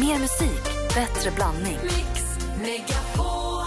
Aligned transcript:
Mer 0.00 0.18
musik, 0.18 0.62
bättre 0.94 1.30
blandning. 1.30 1.78
Mix 1.82 2.22
Megapol. 2.62 3.66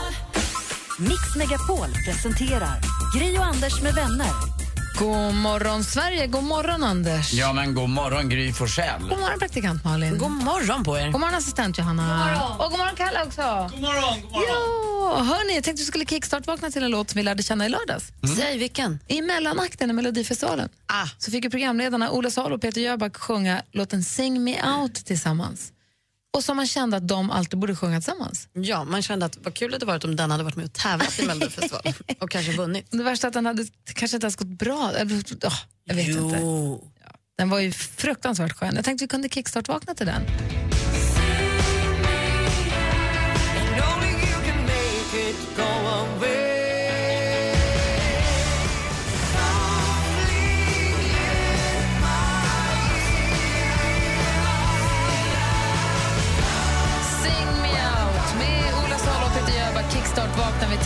Mix 1.00 1.35
Megapol 1.35 1.87
presenterar 2.05 2.79
Gri 3.17 3.37
och 3.37 3.45
Anders 3.45 3.82
med 3.82 3.93
vänner. 3.93 4.27
God 5.00 5.33
morgon, 5.35 5.83
Sverige. 5.83 6.27
God 6.27 6.43
morgon, 6.43 6.83
Anders. 6.83 7.33
Ja, 7.33 7.53
men 7.53 7.73
god 7.75 7.89
morgon 7.89 8.29
Gry 8.29 8.54
Forssell. 8.54 9.02
God 9.02 9.20
morgon, 9.20 9.39
praktikant 9.39 9.84
Malin. 9.84 10.18
God 10.18 10.31
morgon 10.31 10.84
på 10.84 10.97
er. 10.97 11.11
God 11.11 11.21
morgon, 11.21 11.36
assistent 11.36 11.77
Johanna. 11.77 12.04
God 12.04 12.18
morgon. 12.18 12.59
Och 12.66 12.70
god 12.71 12.80
morgon, 12.80 12.96
Kalle 12.96 13.23
också. 13.23 13.70
God 13.73 13.82
morgon, 13.82 14.21
god 14.21 14.43
Ja, 14.48 15.23
hörni, 15.23 15.55
jag 15.55 15.64
tänkte 15.64 15.82
vi 15.82 15.86
skulle 15.88 16.05
kickstart-vakna 16.05 16.70
till 16.71 16.84
en 16.84 16.91
låt 16.91 17.09
som 17.09 17.18
vi 17.18 17.23
lärde 17.23 17.43
känna 17.43 17.66
i 17.66 17.70
lördags. 17.70 18.11
Säg 18.38 18.57
vilken. 18.57 19.00
I 19.07 19.21
mellanakten 19.21 19.89
i 19.89 19.93
Melodifestivalen 19.93 20.70
Ah. 20.88 21.07
så 21.18 21.32
fick 21.32 21.43
ju 21.43 21.50
programledarna 21.50 22.11
Ola 22.11 22.32
Salo 22.32 22.55
och 22.55 22.61
Peter 22.61 22.82
Jöback 22.82 23.18
sjunga 23.18 23.61
låten 23.71 24.04
Sing 24.04 24.43
Me 24.43 24.64
Out 24.64 24.96
tillsammans. 25.05 25.71
Och 26.38 26.43
som 26.43 26.57
man 26.57 26.68
kände 26.68 26.98
att 26.98 27.07
de 27.07 27.32
alltid 27.32 27.60
borde 27.60 27.75
sjunga 27.75 27.97
tillsammans. 27.97 28.47
Ja, 28.54 28.83
man 28.83 29.01
kände 29.01 29.25
att 29.25 29.37
vad 29.37 29.54
kul 29.54 29.71
det 29.71 29.75
hade 29.75 29.86
varit 29.86 30.04
om 30.04 30.15
den 30.15 30.32
hade 30.32 30.43
varit 30.43 30.56
med 30.56 30.65
och 30.65 30.74
tävlat 30.74 31.20
i 31.20 31.25
Melodifestivalen 31.25 31.93
och 32.20 32.30
kanske 32.30 32.52
vunnit. 32.52 32.88
Det 32.90 33.04
värsta 33.04 33.28
är 33.28 33.30
att 33.30 33.34
den 33.34 33.46
hade 33.46 33.66
kanske 33.94 34.18
inte 34.18 34.26
ens 34.26 34.36
gått 34.36 34.48
bra. 34.48 34.92
Åh, 34.94 35.00
jag 35.00 35.06
vet 35.96 36.08
inte. 36.08 36.38
Jo. 36.42 36.92
Den 37.38 37.50
var 37.50 37.60
ju 37.60 37.72
fruktansvärt 37.72 38.54
skön. 38.54 38.76
Jag 38.76 38.86
tänkte 38.86 39.04
vi 39.04 39.08
kunde 39.08 39.30
kickstart-vakna 39.30 39.96
till 39.96 40.06
den. 40.06 40.22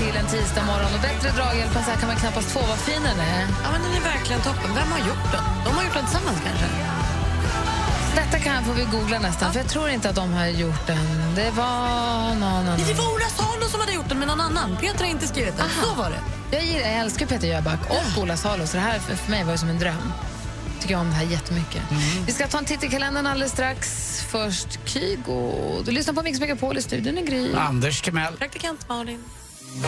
Till 0.03 0.15
en 0.21 0.27
tisdag 0.27 0.63
morgon. 0.71 0.91
Och 0.95 1.01
bättre 1.09 1.29
draghjälp 1.37 1.75
än 1.75 1.83
så 1.83 1.89
här 1.91 1.99
kan 2.01 2.07
man 2.07 2.17
knappast 2.17 2.51
få. 2.51 2.59
Vad 2.59 2.79
fin 2.87 3.03
den 3.09 3.19
är. 3.19 3.41
Ja, 3.63 3.67
men 3.73 3.81
den 3.85 3.91
är 3.99 4.03
verkligen 4.13 4.41
toppen. 4.41 4.69
Vem 4.79 4.89
har 4.95 4.99
gjort 5.09 5.27
den? 5.35 5.43
De 5.65 5.69
har 5.77 5.83
gjort 5.83 5.93
den 5.93 6.05
tillsammans 6.05 6.39
kanske? 6.47 6.67
Detta 8.15 8.39
kan 8.39 8.63
får 8.65 8.73
vi 8.73 8.83
googla 8.83 9.19
nästan, 9.19 9.53
för 9.53 9.59
jag 9.59 9.69
tror 9.69 9.89
inte 9.89 10.09
att 10.09 10.15
de 10.15 10.33
har 10.33 10.47
gjort 10.47 10.87
den. 10.87 10.97
Det 11.35 11.51
var 11.51 12.33
någon 12.33 12.43
annan. 12.43 12.79
Det 12.87 12.93
var 12.93 13.13
Ola 13.13 13.29
Salo 13.37 13.65
som 13.71 13.79
hade 13.79 13.93
gjort 13.93 14.09
den 14.09 14.19
med 14.19 14.27
någon 14.27 14.41
annan. 14.41 14.77
Peter 14.81 14.99
har 14.99 15.11
inte 15.11 15.27
skrivit 15.27 15.57
den. 15.57 15.69
Så 15.83 15.93
var 15.93 16.09
det. 16.09 16.21
Jag, 16.55 16.65
gillar, 16.65 16.79
jag 16.79 16.99
älskar 16.99 17.25
Peter 17.25 17.47
Jöback 17.47 17.79
och 17.89 18.21
Ola 18.21 18.37
Salo, 18.37 18.67
så 18.67 18.77
det 18.77 18.83
här 18.83 18.99
för, 18.99 19.15
för 19.15 19.31
mig 19.31 19.43
var 19.43 19.51
ju 19.51 19.57
som 19.57 19.69
en 19.69 19.79
dröm. 19.79 20.13
Tycker 20.81 20.95
om 20.95 21.09
det 21.09 21.15
här 21.15 21.25
jättemycket. 21.25 21.81
Vi 22.25 22.31
ska 22.31 22.47
ta 22.47 22.57
en 22.57 22.65
titt 22.65 22.83
i 22.83 22.89
kalendern 22.89 23.27
alldeles 23.27 23.51
strax. 23.51 23.87
Först 24.31 24.79
Kygo. 24.85 25.53
Du 25.85 25.91
lyssnar 25.91 26.13
på 26.13 26.21
Mix 26.21 26.39
Megapol 26.39 26.77
i 26.77 26.81
studion 26.81 27.17
i 27.17 27.21
Gry. 27.21 27.53
Anders 27.55 28.01
Timell. 28.01 28.33
Praktikant 28.33 28.89
Malin. 28.89 29.23
Du 29.73 29.79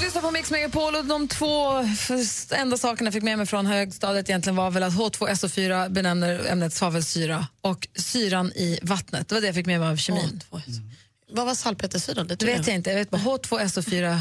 lyssnar 0.00 0.22
på 0.22 0.30
Mix 0.30 0.50
Megapol 0.50 0.94
och 0.94 1.04
de 1.04 1.28
två 1.28 1.84
enda 2.50 2.76
sakerna 2.76 3.06
jag 3.06 3.14
fick 3.14 3.22
med 3.22 3.38
mig 3.38 3.46
från 3.46 3.66
högstadiet 3.66 4.28
egentligen 4.28 4.56
var 4.56 4.70
väl 4.70 4.82
att 4.82 4.92
H2SO4 4.92 5.88
benämner 5.88 6.46
ämnet 6.46 6.74
svavelsyra 6.74 7.46
och 7.60 7.88
syran 7.94 8.52
i 8.52 8.78
vattnet. 8.82 9.28
Det 9.28 9.34
var 9.34 9.40
det 9.40 9.46
jag 9.46 9.54
fick 9.54 9.66
med 9.66 9.80
mig 9.80 9.88
av 9.88 9.96
kemin. 9.96 10.40
Vad 11.32 11.46
var 11.46 11.54
salpetersyran? 11.54 12.26
Det 12.28 12.42
vet 12.42 12.66
jag 12.66 12.76
inte. 12.76 12.90
Jag 12.90 12.96
vet 12.96 13.10
bara 13.10 13.22
H2SO4 13.22 14.20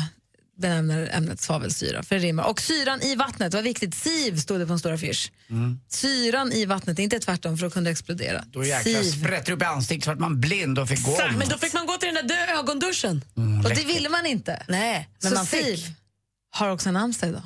benämner 0.58 1.10
ämnet 1.14 1.42
svavelsyra, 1.42 2.04
för 2.04 2.16
det 2.16 2.22
rimmar. 2.22 2.44
Och 2.44 2.62
syran 2.62 3.02
i 3.02 3.16
vattnet 3.16 3.54
var 3.54 3.62
viktigt. 3.62 3.96
SIV 3.96 4.38
stod 4.38 4.60
det 4.60 4.68
på 4.68 4.74
en 4.74 4.80
stor 4.80 4.94
affisch. 4.94 5.32
Syran 5.90 6.52
i 6.52 6.66
vattnet, 6.66 7.00
inte 7.00 7.20
tvärtom 7.20 7.58
för 7.58 7.68
att 7.68 7.74
kunna 7.74 7.90
explodera. 7.90 8.44
Då 8.52 8.64
jäklar 8.64 9.04
sprätter 9.04 9.52
upp 9.54 9.62
i 9.62 9.66
ansiktet 9.66 10.06
så 10.06 10.12
att 10.12 10.20
man 10.20 10.42
blind 10.42 10.80
och 10.80 10.88
fick 10.90 11.06
gå 11.06 11.12
om. 11.12 11.36
Men 11.38 11.50
då 11.50 11.58
fick 11.58 11.74
man 11.74 11.86
gå 11.86 11.98
till 11.98 12.14
den 12.14 12.28
där 12.28 12.48
dö 12.48 12.60
ögonduschen. 12.60 13.24
Och 13.64 13.70
det 13.70 13.86
ville 13.86 14.10
man 14.10 14.26
inte. 14.26 14.64
Nej, 14.68 15.10
men 15.22 15.32
Så 15.32 15.38
man 15.38 15.46
SIV 15.46 15.80
har 16.52 16.70
också 16.70 16.92
namnsdag 16.92 17.30
idag. 17.30 17.44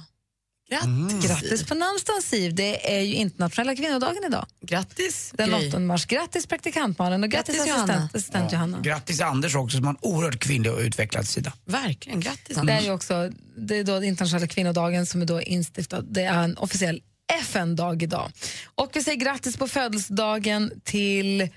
Grattis. 0.70 1.28
Grattis 1.28 1.64
på 1.66 1.76
namnsdagen 1.76 2.22
SIV. 2.22 2.56
Det 2.56 2.98
är 2.98 3.02
ju 3.02 3.14
internationella 3.14 3.76
kvinnodagen 3.76 4.24
idag. 4.28 4.46
Grattis, 4.62 5.34
Den 5.38 5.50
Gry. 5.50 5.70
8 5.70 5.80
mars. 5.80 6.06
Grattis 6.06 6.48
praktikantmalen 6.48 7.24
och 7.24 7.30
grattis, 7.30 7.56
Grattis, 7.56 7.72
assistent, 7.74 7.90
Johanna. 7.90 8.10
assistent 8.14 8.52
Johanna. 8.52 8.80
Grattis 8.80 9.22
Anders 9.22 9.56
också 9.56 9.78
som 9.78 9.86
har 9.86 9.94
en 9.94 10.00
oerhört 10.02 10.40
kvinnlig 10.40 10.72
och 10.72 10.80
utvecklad 10.80 11.28
sida. 11.28 11.54
Verkligen, 11.66 12.20
grattis. 12.20 12.58
Det 12.64 12.74
är 12.74 12.82
ju 12.82 12.92
också 12.92 13.30
det 13.58 13.78
är 13.78 13.84
då 13.84 14.04
internationella 14.04 14.48
kvinnodagen 14.48 15.06
som 15.06 15.22
är 15.22 15.26
då 15.26 15.42
instiftad. 15.42 16.02
Det 16.02 16.24
är 16.24 16.44
en 16.44 16.58
officiell 16.58 17.02
FN-dag 17.42 18.04
idag. 18.04 18.32
Och 18.76 18.90
vi 18.94 19.04
säger 19.04 19.18
grattis 19.18 19.58
på 19.58 19.68
födelsedagen 19.68 20.72
till 20.84 21.50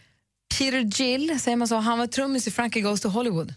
Peter 0.58 0.78
Gill, 0.80 1.40
säger 1.40 1.56
man 1.56 1.68
så? 1.68 1.76
Han 1.76 1.98
var 1.98 2.06
trummis 2.06 2.46
i 2.46 2.50
Frankie 2.50 2.82
Goes 2.82 3.00
to 3.00 3.08
Hollywood. 3.08 3.54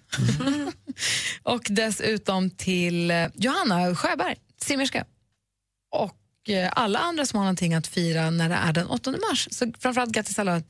och 1.44 1.68
dessutom 1.70 2.50
till 2.50 3.12
eh, 3.12 3.28
Johanna 3.36 3.96
Sjöberg, 3.96 4.36
simmerska. 4.62 5.06
Och 5.92 6.50
eh, 6.50 6.70
alla 6.76 7.00
andra 7.00 7.26
som 7.26 7.38
har 7.38 7.44
någonting 7.46 7.74
att 7.74 7.88
fira 7.88 8.30
när 8.30 8.50
det 8.50 8.56
är 8.56 8.74
den 8.74 8.88
8 8.88 9.12
mars. 9.12 9.48
Så 9.52 9.72
framförallt 9.80 10.12
grattis 10.12 10.40
alla 10.40 10.62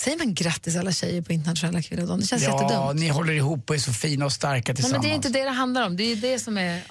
Säger 0.00 0.18
man 0.18 0.34
grattis 0.34 0.76
alla 0.76 0.92
tjejer 0.92 1.22
på 1.22 1.32
internationella 1.32 1.82
kvinnodagen? 1.82 2.20
Det 2.20 2.26
känns 2.26 2.42
Ja, 2.42 2.62
jättedumt. 2.62 3.00
ni 3.00 3.08
håller 3.08 3.32
ihop 3.32 3.70
och 3.70 3.76
är 3.76 3.80
så 3.80 3.92
fina 3.92 4.24
och 4.24 4.32
starka 4.32 4.54
Nej, 4.72 4.76
tillsammans. 4.76 4.92
men 4.92 5.00
det 5.02 5.08
är 5.08 5.14
inte 5.14 5.28
det 5.28 5.44
det 5.44 5.50
handlar 5.50 5.86
om. 5.86 5.96
Det 5.96 6.04
är 6.12 6.16
det 6.16 6.38
som 6.38 6.58
är... 6.58 6.82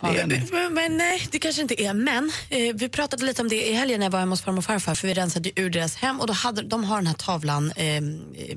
Men, 0.51 0.73
men 0.73 0.97
nej, 0.97 1.27
det 1.31 1.39
kanske 1.39 1.61
inte 1.61 1.83
är. 1.83 1.93
Men 1.93 2.31
eh, 2.49 2.75
vi 2.75 2.89
pratade 2.89 3.25
lite 3.25 3.41
om 3.41 3.49
det 3.49 3.69
i 3.69 3.73
helgen 3.73 3.99
när 3.99 4.05
jag 4.05 4.11
var 4.11 4.19
hemma 4.19 4.31
hos 4.31 4.41
farmor 4.41 4.57
och 4.57 4.65
farfar 4.65 4.95
för 4.95 5.07
vi 5.07 5.13
rensade 5.13 5.59
ur 5.61 5.69
deras 5.69 5.95
hem 5.95 6.19
och 6.19 6.27
då 6.27 6.33
hade, 6.33 6.61
de 6.61 6.83
har 6.83 6.97
den 6.97 7.07
här 7.07 7.13
tavlan 7.13 7.71
eh, 7.71 8.01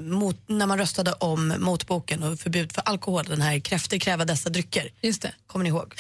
mot, 0.01 0.37
när 0.49 0.67
man 0.67 0.79
röstade 0.79 1.13
om 1.13 1.55
motboken 1.59 2.23
och 2.23 2.39
förbud 2.41 2.73
för 2.73 2.83
alkohol, 2.85 3.25
den 3.25 3.41
här 3.43 3.59
kräftor 3.59 3.99
kräva 3.99 4.25
dessa 4.25 4.49
drycker. 4.51 4.89
Just 5.01 5.23
det. 5.23 5.33
Kommer 5.47 5.63
ni 5.63 5.69
ihåg? 5.69 5.95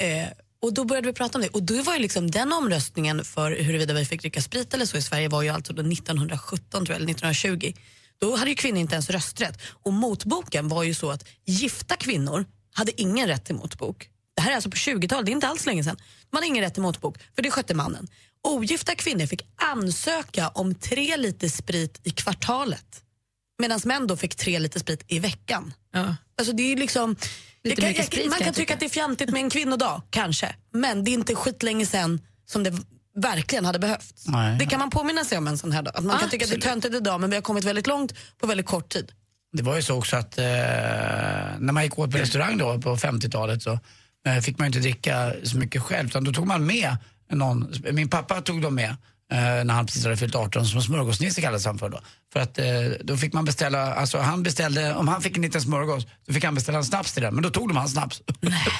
Eh, 0.00 0.28
och 0.62 0.74
då 0.74 0.84
började 0.84 1.06
vi 1.06 1.12
prata 1.12 1.38
om 1.38 1.42
det 1.42 1.48
och 1.48 1.62
då 1.62 1.82
var 1.82 1.94
ju 1.94 2.00
liksom 2.00 2.30
den 2.30 2.52
omröstningen 2.52 3.24
för 3.24 3.50
huruvida 3.50 3.94
vi 3.94 4.04
fick 4.04 4.20
dricka 4.20 4.42
sprit 4.42 4.74
eller 4.74 4.86
så 4.86 4.96
i 4.96 5.02
Sverige 5.02 5.28
var 5.28 5.42
ju 5.42 5.48
alltså 5.48 5.72
då 5.72 5.82
1917 5.82 6.70
tror 6.70 6.88
jag, 6.88 6.96
eller 6.96 7.12
1920. 7.12 7.72
Då 8.20 8.36
hade 8.36 8.50
ju 8.50 8.56
kvinnor 8.56 8.80
inte 8.80 8.94
ens 8.94 9.10
rösträtt. 9.10 9.60
Och 9.82 9.92
motboken 9.92 10.68
var 10.68 10.82
ju 10.82 10.94
så 10.94 11.10
att 11.10 11.28
gifta 11.44 11.96
kvinnor 11.96 12.46
hade 12.74 13.00
ingen 13.00 13.28
rätt 13.28 13.44
till 13.44 13.54
motbok. 13.54 14.08
Det 14.36 14.42
här 14.42 14.50
är 14.50 14.54
alltså 14.54 14.70
på 14.70 14.76
20-talet, 14.76 15.26
det 15.26 15.32
är 15.32 15.34
inte 15.34 15.48
alls 15.48 15.66
länge 15.66 15.84
sedan. 15.84 15.96
Man 16.30 16.38
hade 16.38 16.46
ingen 16.46 16.64
rätt 16.64 16.74
till 16.74 16.82
motbok, 16.82 17.18
för 17.34 17.42
det 17.42 17.50
skötte 17.50 17.74
mannen. 17.74 18.08
Ogifta 18.42 18.94
kvinnor 18.94 19.26
fick 19.26 19.42
ansöka 19.56 20.48
om 20.48 20.74
tre 20.74 21.16
liter 21.16 21.48
sprit 21.48 22.00
i 22.04 22.10
kvartalet. 22.10 23.02
Medan 23.58 23.80
män 23.84 24.06
då 24.06 24.16
fick 24.16 24.36
tre 24.36 24.58
liter 24.58 24.80
sprit 24.80 25.04
i 25.08 25.18
veckan. 25.18 25.74
Ja. 25.92 26.16
Alltså 26.38 26.52
det 26.52 26.72
är 26.72 26.76
liksom... 26.76 27.16
Lite 27.68 27.82
jag, 27.82 27.88
mycket 27.88 28.06
sprit, 28.06 28.24
man 28.24 28.30
kan 28.30 28.38
kan 28.38 28.46
jag 28.46 28.54
tycka 28.54 28.62
tycka. 28.62 28.74
att 28.74 28.80
det 28.80 28.86
är 28.86 28.90
fjantigt 28.90 29.30
med 29.30 29.40
en 29.40 29.50
kvinnodag, 29.50 30.02
kanske. 30.10 30.54
Men 30.72 31.04
det 31.04 31.10
är 31.10 31.12
inte 31.12 31.34
skitlänge 31.34 31.86
sen 31.86 32.20
som 32.46 32.62
det 32.62 32.72
verkligen 33.16 33.64
hade 33.64 33.78
behövts. 33.78 34.26
Nej. 34.26 34.58
Det 34.58 34.66
kan 34.66 34.78
man 34.78 34.90
påminna 34.90 35.24
sig 35.24 35.38
om 35.38 35.48
en 35.48 35.58
sån 35.58 35.72
här 35.72 35.82
dag. 35.82 35.96
Att 35.96 36.04
man 36.04 36.18
kan 36.18 36.30
tycka 36.30 36.44
att 36.44 36.50
det 36.50 36.56
är 36.56 36.60
töntigt 36.60 36.94
idag 36.94 37.20
men 37.20 37.30
vi 37.30 37.36
har 37.36 37.42
kommit 37.42 37.64
väldigt 37.64 37.86
långt 37.86 38.14
på 38.40 38.46
väldigt 38.46 38.66
kort 38.66 38.88
tid. 38.88 39.12
Det 39.52 39.62
var 39.62 39.76
ju 39.76 39.82
så 39.82 39.98
också 39.98 40.16
att 40.16 40.38
eh, 40.38 40.44
när 40.44 41.72
man 41.72 41.84
gick 41.84 41.98
åt 41.98 42.10
på 42.10 42.18
restaurang 42.18 42.58
då 42.58 42.80
på 42.80 42.96
50-talet 42.96 43.62
så 43.62 43.78
eh, 44.26 44.38
fick 44.42 44.58
man 44.58 44.66
inte 44.66 44.78
dricka 44.78 45.32
så 45.44 45.56
mycket 45.56 45.82
själv 45.82 46.08
utan 46.08 46.24
då 46.24 46.32
tog 46.32 46.46
man 46.46 46.66
med 46.66 46.96
någon, 47.30 47.74
min 47.92 48.08
pappa 48.08 48.40
tog 48.40 48.62
dem 48.62 48.74
med 48.74 48.96
när 49.30 49.74
han 49.74 49.86
precis 49.86 50.04
hade 50.04 50.16
fyllt 50.16 50.34
18 50.34 50.66
som 50.66 50.82
smörgåsnisse 50.82 51.40
kallades 51.40 51.66
han 51.66 51.78
för 51.78 51.88
då. 51.88 52.00
För 52.32 52.40
att 52.40 52.58
eh, 52.58 52.66
då 53.00 53.16
fick 53.16 53.32
man 53.32 53.44
beställa, 53.44 53.94
alltså 53.94 54.18
han 54.18 54.42
beställde, 54.42 54.94
om 54.94 55.08
han 55.08 55.22
fick 55.22 55.36
en 55.36 55.42
liten 55.42 55.60
smörgås 55.60 56.06
då 56.26 56.32
fick 56.32 56.44
han 56.44 56.54
beställa 56.54 56.78
en 56.78 56.84
snaps 56.84 57.12
till 57.12 57.22
den 57.22 57.34
men 57.34 57.42
då 57.42 57.50
tog 57.50 57.68
de 57.68 57.76
hans 57.76 57.92
snaps. 57.92 58.22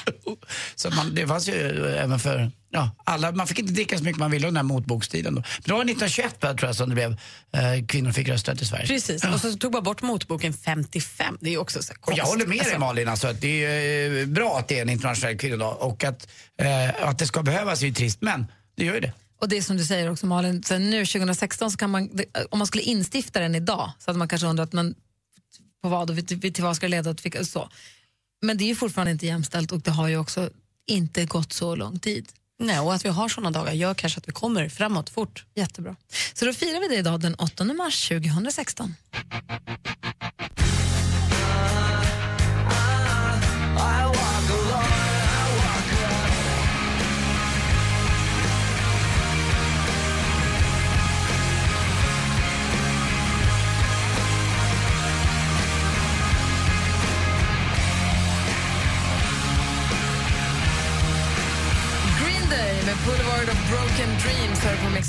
så 0.75 0.89
man, 0.89 1.15
det 1.15 1.27
fanns 1.27 1.47
ju 1.49 1.85
eh, 1.87 2.03
även 2.03 2.19
för, 2.19 2.51
ja, 2.69 2.91
alla, 3.03 3.31
man 3.31 3.47
fick 3.47 3.59
inte 3.59 3.73
dricka 3.73 3.97
så 3.97 4.03
mycket 4.03 4.19
man 4.19 4.31
ville 4.31 4.47
under 4.47 4.61
den 4.61 4.69
här 4.69 4.75
motbokstiden 4.75 5.35
då. 5.35 5.41
Men 5.41 5.63
det 5.63 5.73
var 5.73 5.79
1921 5.79 6.39
tror 6.39 6.65
jag 6.65 6.75
som 6.75 6.89
det 6.89 6.95
blev, 6.95 7.11
eh, 7.53 7.85
kvinnor 7.87 8.11
fick 8.11 8.27
rösträtt 8.29 8.61
i 8.61 8.65
Sverige. 8.65 8.87
Precis, 8.87 9.25
och 9.25 9.39
så 9.41 9.53
tog 9.53 9.73
man 9.73 9.83
bort 9.83 10.01
motboken 10.01 10.53
55. 10.53 11.37
Det 11.41 11.47
är 11.47 11.51
ju 11.51 11.57
också 11.57 11.83
så 11.83 11.93
här 11.93 11.97
Och 11.97 12.05
konst. 12.05 12.17
jag 12.17 12.25
håller 12.25 12.45
med 12.45 12.57
dig 12.57 12.59
Alltså, 12.59 12.79
Malin, 12.79 13.07
alltså, 13.07 13.27
att 13.27 13.41
det 13.41 13.65
är 13.65 14.21
eh, 14.21 14.25
bra 14.25 14.57
att 14.59 14.67
det 14.67 14.77
är 14.77 14.81
en 14.81 14.89
internationell 14.89 15.37
kvinnodag 15.37 15.77
och 15.79 16.03
att, 16.03 16.27
eh, 16.61 17.07
att 17.09 17.19
det 17.19 17.27
ska 17.27 17.43
behövas 17.43 17.81
är 17.81 17.87
ju 17.87 17.93
trist, 17.93 18.21
men 18.21 18.47
det 18.77 18.85
gör 18.85 18.93
ju 18.93 18.99
det. 18.99 19.13
Och 19.41 19.49
det 19.49 19.57
är 19.57 19.61
som 19.61 19.77
du 19.77 19.85
säger 19.85 20.11
också 20.11 20.25
Malin, 20.25 20.63
så 20.63 20.77
nu 20.77 21.05
2016 21.05 21.71
så 21.71 21.77
kan 21.77 21.89
man, 21.89 22.09
om 22.49 22.57
man 22.59 22.67
skulle 22.67 22.83
instifta 22.83 23.39
den 23.39 23.55
idag 23.55 23.91
så 23.99 24.09
hade 24.09 24.19
man 24.19 24.27
kanske 24.27 24.47
undrat 24.47 24.73
men, 24.73 24.95
på 25.81 25.89
vad 25.89 26.09
och 26.09 26.27
till, 26.27 26.63
vad 26.63 26.75
ska 26.75 26.85
det 26.85 26.91
leda 26.91 27.09
och 27.09 27.47
så. 27.47 27.69
Men 28.41 28.57
det 28.57 28.71
är 28.71 28.75
fortfarande 28.75 29.11
inte 29.11 29.25
jämställt 29.25 29.71
och 29.71 29.81
det 29.81 29.91
har 29.91 30.07
ju 30.07 30.17
också 30.17 30.49
inte 30.87 31.25
gått 31.25 31.53
så 31.53 31.75
lång 31.75 31.99
tid. 31.99 32.29
Nej, 32.59 32.79
och 32.79 32.93
att 32.93 33.05
vi 33.05 33.09
har 33.09 33.29
såna 33.29 33.51
dagar 33.51 33.73
gör 33.73 33.93
kanske 33.93 34.17
att 34.17 34.27
vi 34.27 34.31
kommer 34.31 34.69
framåt 34.69 35.09
fort. 35.09 35.45
Jättebra. 35.55 35.95
Så 36.33 36.45
då 36.45 36.53
firar 36.53 36.79
vi 36.79 36.87
det 36.87 36.95
idag 36.95 37.19
den 37.19 37.35
8 37.35 37.63
mars 37.63 38.07
2016. 38.07 38.95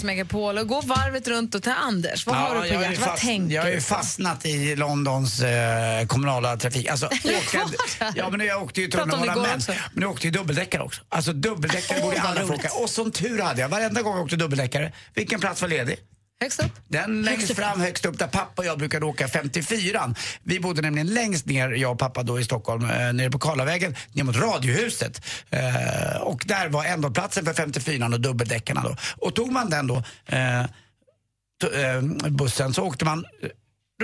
Mix 0.02 0.04
Megapol. 0.04 0.58
Och 0.58 0.68
gå 0.68 0.80
varvet 0.80 1.28
runt 1.28 1.54
och 1.54 1.62
till 1.62 1.72
Anders. 1.72 2.26
Vad 2.26 2.36
har 2.36 2.54
du 2.54 2.60
på 2.60 2.66
hjärtat? 2.66 3.06
Vad 3.06 3.16
tänker 3.16 3.54
jag 3.54 3.62
har 3.62 3.70
ju 3.70 3.80
fastnat 3.80 4.46
i 4.46 4.76
Londons 4.76 5.42
eh, 5.42 6.06
kommunala 6.06 6.56
trafik. 6.56 6.88
Alltså, 6.88 7.06
åka, 7.24 7.68
ja, 8.14 8.30
men 8.30 8.46
jag 8.46 8.62
åkte 8.62 8.80
ju 8.80 8.88
tunnelbana, 8.88 9.42
men, 9.42 9.56
också. 9.56 9.72
men 9.92 10.02
jag 10.02 10.10
åkte 10.10 10.26
ju 10.26 10.30
dubbeldäckare 10.30 10.82
också. 10.82 11.02
Alltså 11.08 11.32
dubbeldäckare 11.32 11.98
Åh, 12.00 12.04
borde 12.04 12.20
alla 12.20 12.46
få 12.46 12.54
åka. 12.54 12.70
Och 12.82 12.90
som 12.90 13.12
tur 13.12 13.42
hade 13.42 13.60
jag, 13.60 13.68
varenda 13.68 14.02
gång 14.02 14.14
jag 14.14 14.24
åkte 14.24 14.36
dubbeldäckare, 14.36 14.92
vilken 15.14 15.40
plats 15.40 15.62
var 15.62 15.68
ledig? 15.68 15.96
Högst 16.42 16.60
upp. 16.60 16.72
Den 16.88 17.22
längst 17.22 17.54
fram, 17.54 17.80
högst 17.80 18.06
upp, 18.06 18.18
där 18.18 18.26
pappa 18.26 18.62
och 18.62 18.64
jag 18.64 18.78
brukade 18.78 19.06
åka 19.06 19.28
54 19.28 20.14
Vi 20.42 20.60
bodde 20.60 20.82
nämligen 20.82 21.06
längst 21.06 21.46
ner, 21.46 21.70
jag 21.70 21.92
och 21.92 21.98
pappa 21.98 22.22
då 22.22 22.40
i 22.40 22.44
Stockholm, 22.44 22.90
eh, 22.90 23.12
nere 23.12 23.30
på 23.30 23.38
Karlavägen, 23.38 23.96
ner 24.12 24.24
mot 24.24 24.36
Radiohuset. 24.36 25.22
Eh, 25.50 26.20
och 26.20 26.44
där 26.46 26.68
var 26.68 26.84
ändhållplatsen 26.84 27.44
för 27.44 27.52
54 27.52 28.06
och 28.06 28.20
dubbeldäckarna 28.20 28.82
då. 28.82 28.96
Och 29.16 29.34
tog 29.34 29.52
man 29.52 29.70
den 29.70 29.86
då, 29.86 30.02
eh, 30.26 30.60
eh, 30.60 32.02
bussen, 32.30 32.74
så 32.74 32.84
åkte 32.84 33.04
man 33.04 33.24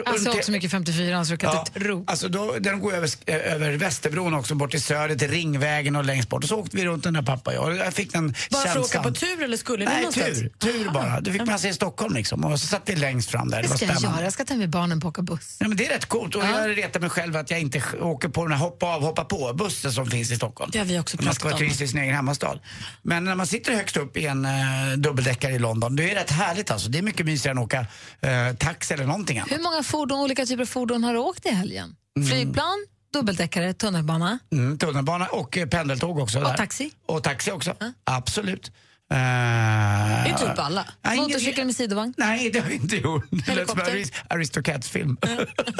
Alltså 0.06 0.28
runt- 0.28 0.38
också 0.38 0.50
mycket 0.52 0.70
54 0.70 1.24
så 1.24 1.30
du 1.30 1.36
kan 1.36 1.58
inte 1.58 1.72
tro. 1.80 2.04
Alltså 2.06 2.28
då, 2.28 2.56
den 2.60 2.80
går 2.80 2.92
över, 2.94 3.10
över 3.26 3.72
Västerbron 3.72 4.34
också, 4.34 4.54
bort 4.54 4.70
till 4.70 4.82
Söder, 4.82 5.16
till 5.16 5.28
Ringvägen 5.30 5.96
och 5.96 6.04
längst 6.04 6.28
bort. 6.28 6.42
Och 6.42 6.48
så 6.48 6.56
åkte 6.60 6.76
vi 6.76 6.84
runt 6.84 7.04
den 7.04 7.14
där 7.14 7.22
pappa 7.22 7.50
och 7.50 7.56
jag. 7.72 7.76
Jag 7.86 7.94
fick 7.94 8.12
den 8.12 8.34
Bara 8.50 8.62
för 8.62 8.68
att 8.70 8.76
åka 8.76 8.82
känslan. 8.92 9.04
på 9.04 9.10
tur 9.12 9.42
eller 9.44 9.56
skulle 9.56 9.84
ni 9.84 9.90
Nej, 9.90 9.96
någonstans? 10.00 10.38
tur. 10.38 10.52
Tur 10.58 10.90
bara. 10.90 11.20
Du 11.20 11.32
fick 11.32 11.46
man 11.46 11.58
se 11.58 11.68
i 11.68 11.72
Stockholm 11.74 12.14
liksom. 12.14 12.44
Och 12.44 12.60
så 12.60 12.66
satt 12.66 12.82
vi 12.86 12.96
längst 12.96 13.30
fram 13.30 13.48
där. 13.50 13.56
Det 13.56 13.62
Det 13.62 13.68
var 13.68 13.76
ska 13.76 13.86
jag 13.86 14.00
göra. 14.02 14.22
Jag 14.24 14.32
ska 14.32 14.44
ta 14.44 14.54
med 14.54 14.70
barnen 14.70 15.00
på 15.00 15.08
åka 15.08 15.22
buss. 15.22 15.56
Ja, 15.60 15.68
men 15.68 15.76
det 15.76 15.86
är 15.86 15.90
rätt 15.94 16.06
coolt 16.06 16.34
och 16.34 16.42
Ja. 16.44 16.60
jag 16.68 16.78
retar 16.78 17.00
mig 17.00 17.10
själv 17.10 17.36
att 17.36 17.50
jag 17.50 17.60
inte 17.60 17.82
åker 18.00 18.28
på 18.28 18.42
den 18.46 18.52
här 18.52 18.64
hoppa 18.64 18.86
av, 18.86 19.02
hoppa 19.02 19.24
på 19.24 19.52
bussen 19.54 19.92
som 19.92 20.06
finns 20.10 20.30
i 20.30 20.36
Stockholm. 20.36 20.70
Det 20.72 20.78
har 20.78 20.84
vi 20.86 20.98
också 20.98 21.16
Man 21.22 21.34
ska 21.34 21.44
vara 21.44 21.52
pratat 21.52 21.60
om. 21.62 21.66
turist 21.68 21.80
i 21.80 21.88
sin 21.88 22.00
egen 22.00 22.14
hemmastad. 22.14 22.58
Men 23.02 23.24
när 23.24 23.34
man 23.34 23.46
sitter 23.46 23.72
högst 23.74 23.96
upp 23.96 24.16
i 24.16 24.26
en 24.26 24.44
uh, 24.44 24.52
dubbeldäckare 24.96 25.52
i 25.52 25.58
London, 25.58 25.96
det 25.96 26.10
är 26.10 26.14
rätt 26.14 26.30
härligt 26.30 26.70
alltså. 26.70 26.88
Det 26.88 26.98
är 26.98 27.02
mycket 27.02 27.26
mysigare 27.26 27.50
än 27.52 27.58
att 27.58 27.64
åka 27.64 27.86
eh, 28.20 28.56
taxi 28.58 28.94
eller 28.94 29.04
någonting 29.06 29.38
annat. 29.38 29.52
Hur 29.52 29.62
många 29.62 29.82
fordon, 29.86 30.20
olika 30.20 30.46
typer 30.46 30.62
av 30.62 30.66
fordon 30.66 31.04
har 31.04 31.12
du 31.12 31.18
åkt 31.18 31.46
i 31.46 31.50
helgen? 31.50 31.96
Flygplan, 32.28 32.86
dubbeldeckare, 33.12 33.72
tunnelbana. 33.74 34.38
Mm, 34.52 34.78
tunnelbana 34.78 35.26
och 35.26 35.58
eh, 35.58 35.66
pendeltåg 35.68 36.18
också. 36.18 36.40
där. 36.40 36.54
taxi? 36.56 36.90
Och 37.06 37.22
taxi 37.22 37.50
också, 37.50 37.74
absolut. 38.04 38.70
Uh, 39.12 39.18
Det 39.18 40.30
är 40.30 40.38
typ 40.38 40.58
alla. 40.58 40.86
Nej, 41.02 41.16
Motorcykel 41.18 41.64
med 41.66 41.76
sidovagn. 41.76 42.14
Nej, 42.16 42.50
det 42.50 42.58
har 42.60 42.68
vi 42.68 42.74
inte 42.74 42.96
gjort. 42.96 43.24
Det 43.30 43.54
lät 43.54 43.70
som 43.70 43.80
en 43.80 43.86
Helikopter? 43.86 43.92
Aris- 43.92 44.12
Aristocats-film. 44.34 45.16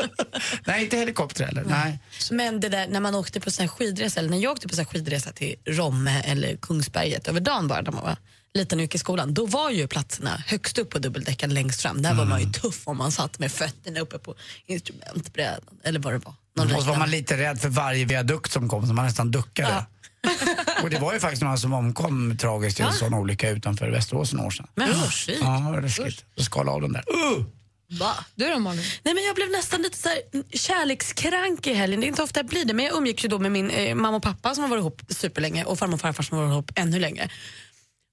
nej, 0.67 0.85
inte 0.85 0.97
helikopter 0.97 1.45
heller. 1.45 1.65
Nej. 1.67 1.99
Men 2.31 2.61
det 2.61 2.69
där 2.69 2.89
när 2.89 3.01
man 3.01 3.15
åkte 3.15 3.41
på 3.41 3.51
sån 3.51 3.63
här 3.63 3.69
skidresa, 3.69 4.21
eller 4.21 4.31
när 4.31 4.39
jag 4.39 4.53
åkte 4.53 4.69
på 4.69 4.75
sån 4.75 4.85
här 4.85 4.93
skidresa 4.93 5.33
till 5.33 5.55
Romme 5.67 6.23
eller 6.25 6.57
Kungsberget 6.57 7.29
över 7.29 7.41
dagen 7.41 7.69
bara 7.69 7.81
när 7.81 7.93
man 7.93 8.03
var 8.05 8.17
liten 8.57 8.79
och 8.79 8.83
gick 8.83 8.95
i 8.95 8.99
skolan, 8.99 9.35
då 9.35 9.47
var 9.47 9.71
ju 9.71 9.87
platserna 9.87 10.43
högst 10.47 10.79
upp 10.79 10.91
på 10.91 10.99
dubbeldäckaren 10.99 11.55
längst 11.55 11.83
fram. 11.83 12.03
Där 12.03 12.15
var 12.15 12.25
man 12.25 12.39
Mm. 12.41 12.53
ju 12.53 12.53
tuff 12.61 12.89
om 12.89 12.97
man 12.99 13.13
satt 13.13 13.39
med 13.39 13.53
fötterna 13.53 14.01
uppe 14.01 14.19
på 14.19 14.35
instrumentbrädan 14.67 15.61
eller 15.85 16.01
vad 16.01 16.13
det 16.13 16.19
var. 16.19 16.35
Någon 16.57 16.75
Och 16.75 16.83
så 16.83 16.89
var 16.89 16.97
man 16.97 17.11
lite 17.11 17.37
rädd 17.37 17.61
för 17.61 17.69
varje 17.69 18.05
viadukt 18.05 18.53
som 18.53 18.69
kom 18.69 18.87
så 18.87 18.93
man 18.93 19.05
nästan 19.05 19.31
duckade. 19.31 19.87
och 20.83 20.91
det 20.91 20.99
var 20.99 21.13
ju 21.15 21.21
faktiskt 21.21 21.43
några 21.43 21.57
som 21.57 21.73
omkom 21.73 22.37
tragiskt 22.39 22.81
i 22.81 22.83
en 22.83 22.93
sån 22.93 23.15
olycka 23.15 23.51
utanför 23.51 23.91
Västerås 23.91 24.33
några 24.33 24.47
år 24.47 24.51
sedan. 24.51 24.67
Men 24.75 24.91
usch, 24.91 25.25
fy. 25.27 25.33
Ja, 25.41 25.47
det 25.47 25.73
var 25.73 25.83
läskigt. 25.83 26.25
Så 26.37 26.45
skala 26.45 26.73
av 26.73 26.81
den 26.81 26.93
där. 26.93 27.05
Uh! 27.11 27.45
Va? 27.89 28.15
Du 28.35 28.51
då 28.51 28.59
Malin? 28.59 28.85
Nej, 29.03 29.15
men 29.15 29.25
jag 29.25 29.35
blev 29.35 29.51
nästan 29.51 29.83
lite 29.83 29.99
så 29.99 30.09
här, 30.09 30.19
mm, 30.35 30.47
kärlekskrank 30.53 31.67
i 31.67 31.73
helgen. 31.75 32.01
Det 32.01 32.07
är 32.07 32.09
inte 32.09 32.23
ofta 32.23 32.41
jag 32.41 32.47
blir 32.47 32.65
det, 32.65 32.75
men 32.75 32.85
jag 32.85 32.97
umgicks 32.97 33.25
ju 33.25 33.29
då 33.29 33.39
med 33.39 33.53
min 33.53 33.71
eh, 33.71 33.95
mamma 33.95 34.17
och 34.17 34.23
pappa 34.23 34.55
som 34.55 34.63
har 34.63 34.69
varit 34.71 34.81
ihop 34.81 35.03
superlänge 35.09 35.65
och 35.65 35.79
farmor 35.79 35.95
och 35.95 36.01
farfar 36.01 36.23
som 36.23 36.39
har 36.39 36.45
varit 36.45 36.53
ihop 36.53 36.71
ännu 36.75 36.99
längre. 36.99 37.29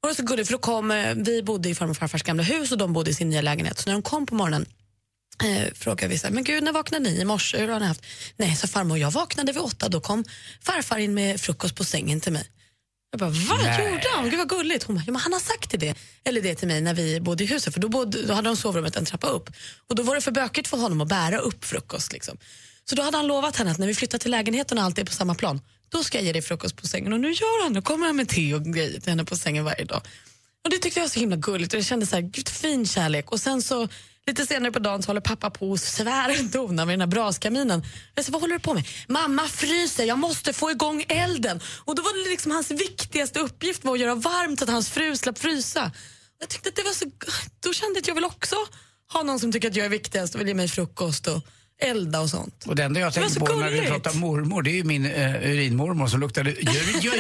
Och 0.04 0.08
det 0.08 0.12
var 0.12 0.16
så 0.16 0.24
gulligt 0.24 0.48
för 0.48 0.54
då 0.54 0.60
kom, 0.60 0.92
eh, 0.92 1.16
vi 1.16 1.44
bodde 1.44 1.70
i 1.70 1.76
farmor 1.76 1.92
och 1.92 1.98
farfars 1.98 2.24
gamla 2.24 2.44
hus 2.44 2.72
och 2.72 2.78
de 2.78 2.94
bodde 2.94 3.12
i 3.12 3.14
sin 3.14 3.30
nya 3.30 3.42
lägenhet. 3.42 3.80
Så 3.80 3.90
när 3.90 3.94
de 3.94 4.02
kom 4.02 4.26
på 4.26 4.36
morgonen 4.36 4.66
eh, 5.44 5.74
frågade 5.74 6.08
vi 6.08 6.18
så 6.18 6.28
här, 6.28 6.34
men 6.34 6.44
gud 6.44 6.64
när 6.64 6.72
vaknade 6.72 7.04
ni 7.04 7.22
i 7.22 7.26
morse? 7.26 7.58
Hur 7.58 7.68
har 7.68 7.80
ni 7.80 7.86
haft? 7.86 8.06
Nej, 8.38 8.56
så 8.56 8.68
farmor, 8.68 8.98
jag 8.98 9.12
vaknade 9.12 9.52
vid 9.52 9.62
åtta. 9.62 9.90
Då 9.90 10.02
kom 10.02 10.24
farfar 10.62 10.98
in 10.98 11.14
med 11.14 11.42
frukost 11.42 11.76
på 11.76 11.84
sängen 11.84 12.22
till 12.22 12.34
mig. 12.34 12.50
Jag 13.12 13.20
bara, 13.20 13.30
va? 13.30 13.60
Nej. 13.64 13.92
Gjorde 13.92 14.08
han? 14.16 14.30
Gud 14.30 14.40
vad 14.40 14.50
gulligt. 14.50 14.84
Hon 14.84 14.96
bara, 14.96 15.04
ja, 15.06 15.12
men 15.12 15.22
han 15.22 15.34
har 15.34 15.40
sagt 15.40 15.72
det, 15.72 15.78
det. 15.78 15.96
Eller 16.24 16.42
det 16.42 16.56
till 16.56 16.68
mig 16.68 16.82
när 16.82 16.94
vi 16.94 17.20
bodde 17.20 17.44
i 17.44 17.48
huset. 17.48 17.74
För 17.74 17.82
då, 17.82 17.90
bodde, 17.90 18.22
då 18.22 18.34
hade 18.34 18.50
de 18.50 18.58
sovrummet 18.58 18.96
en 18.96 19.06
trappa 19.06 19.28
upp. 19.28 19.50
Och 19.88 19.96
då 19.96 20.04
var 20.04 20.16
det 20.16 20.22
för 20.22 20.32
bökigt 20.32 20.68
för 20.68 20.78
honom 20.78 21.02
att 21.02 21.08
bära 21.08 21.38
upp 21.38 21.66
frukost. 21.66 22.14
Liksom. 22.14 22.38
Så 22.86 22.96
då 22.96 23.04
hade 23.04 23.18
han 23.18 23.28
lovat 23.28 23.56
henne 23.56 23.72
att 23.72 23.78
när 23.78 23.88
vi 23.88 23.96
flyttar 23.96 24.18
till 24.18 24.32
lägenheten 24.32 24.78
och 24.78 24.84
allt 24.84 24.98
är 24.98 25.06
på 25.06 25.14
samma 25.14 25.36
plan, 25.36 25.62
då 25.94 26.04
ska 26.04 26.18
jag 26.18 26.26
ge 26.26 26.32
dig 26.32 26.42
frukost 26.42 26.76
på 26.76 26.88
sängen. 26.88 27.14
Och 27.14 27.20
nu 27.20 27.32
gör 27.32 27.64
han 27.64 27.74
det. 27.74 27.82
kommer 27.82 28.06
han 28.08 28.16
med 28.16 28.30
te 28.30 28.54
och 28.54 28.64
grejer 28.64 29.00
till 29.00 29.10
henne 29.10 29.26
på 29.26 29.36
sängen 29.36 29.64
varje 29.66 29.86
dag. 29.86 30.02
Och 30.64 30.70
Det 30.70 30.78
tyckte 30.78 31.00
jag 31.00 31.04
var 31.04 31.10
så 31.10 31.20
himla 31.20 31.36
gulligt 31.36 31.74
och 31.74 31.78
jag 31.78 31.86
kände 31.86 32.06
så 32.06 32.16
här, 32.16 32.22
gud 32.22 32.50
fin 32.50 32.86
kärlek. 32.86 33.32
Och 33.32 33.40
sen 33.40 33.62
så 33.62 33.88
lite 34.26 34.46
senare 34.46 34.72
på 34.72 34.80
dagen 34.80 35.04
så 35.04 35.10
håller 35.10 35.22
pappa 35.22 35.50
på 35.50 35.72
och 35.72 35.80
svär 35.80 36.30
och 36.40 36.46
donar 36.46 36.86
med 36.86 36.94
den 36.94 37.02
här 37.02 37.08
braskaminen. 37.08 37.84
Jag 38.16 38.26
sa, 38.26 38.32
vad 38.32 38.42
håller 38.42 38.54
du 38.54 38.60
på 38.60 38.74
med? 38.74 38.84
Mamma 39.08 39.48
fryser, 39.48 40.04
jag 40.06 40.20
måste 40.20 40.54
få 40.54 40.72
igång 40.72 41.06
elden. 41.08 41.60
Och 41.86 41.96
då 41.96 42.02
var 42.02 42.24
det 42.24 42.30
liksom 42.30 42.52
hans 42.52 42.72
viktigaste 42.72 43.40
uppgift 43.40 43.84
var 43.84 43.94
att 43.94 44.00
göra 44.00 44.16
varmt 44.16 44.60
så 44.60 44.66
att 44.66 44.72
hans 44.72 44.90
fru 44.90 45.16
slapp 45.16 45.38
frysa. 45.38 45.92
Jag 46.40 46.50
tyckte 46.50 46.70
att 46.70 46.76
det 46.76 46.84
var 46.84 46.92
så, 46.92 47.06
då 47.60 47.74
kände 47.74 47.94
jag 47.94 48.02
att 48.02 48.08
jag 48.08 48.16
vill 48.16 48.26
också 48.26 48.56
ha 49.14 49.24
någon 49.24 49.40
som 49.40 49.52
tycker 49.52 49.70
att 49.70 49.76
jag 49.76 49.86
är 49.86 49.90
viktigast 49.90 50.36
och 50.36 50.42
vill 50.42 50.48
ge 50.48 50.54
mig 50.54 50.68
frukost 50.68 51.28
och 51.28 51.42
elda 51.84 52.20
och 52.22 52.30
sånt. 52.30 52.64
Och 52.68 52.76
det 52.76 52.84
enda 52.84 53.00
jag 53.00 53.14
tänker 53.14 53.40
på 53.40 53.56
när 53.56 53.70
vi 53.70 53.82
pratar 53.82 54.14
mormor, 54.14 54.62
det 54.62 54.72
är 54.72 54.76
ju 54.76 54.84
min 54.84 55.06
uh, 55.06 55.36
urinmormor 55.52 56.08
som 56.08 56.20
luktade 56.20 56.50
ur- 56.52 56.58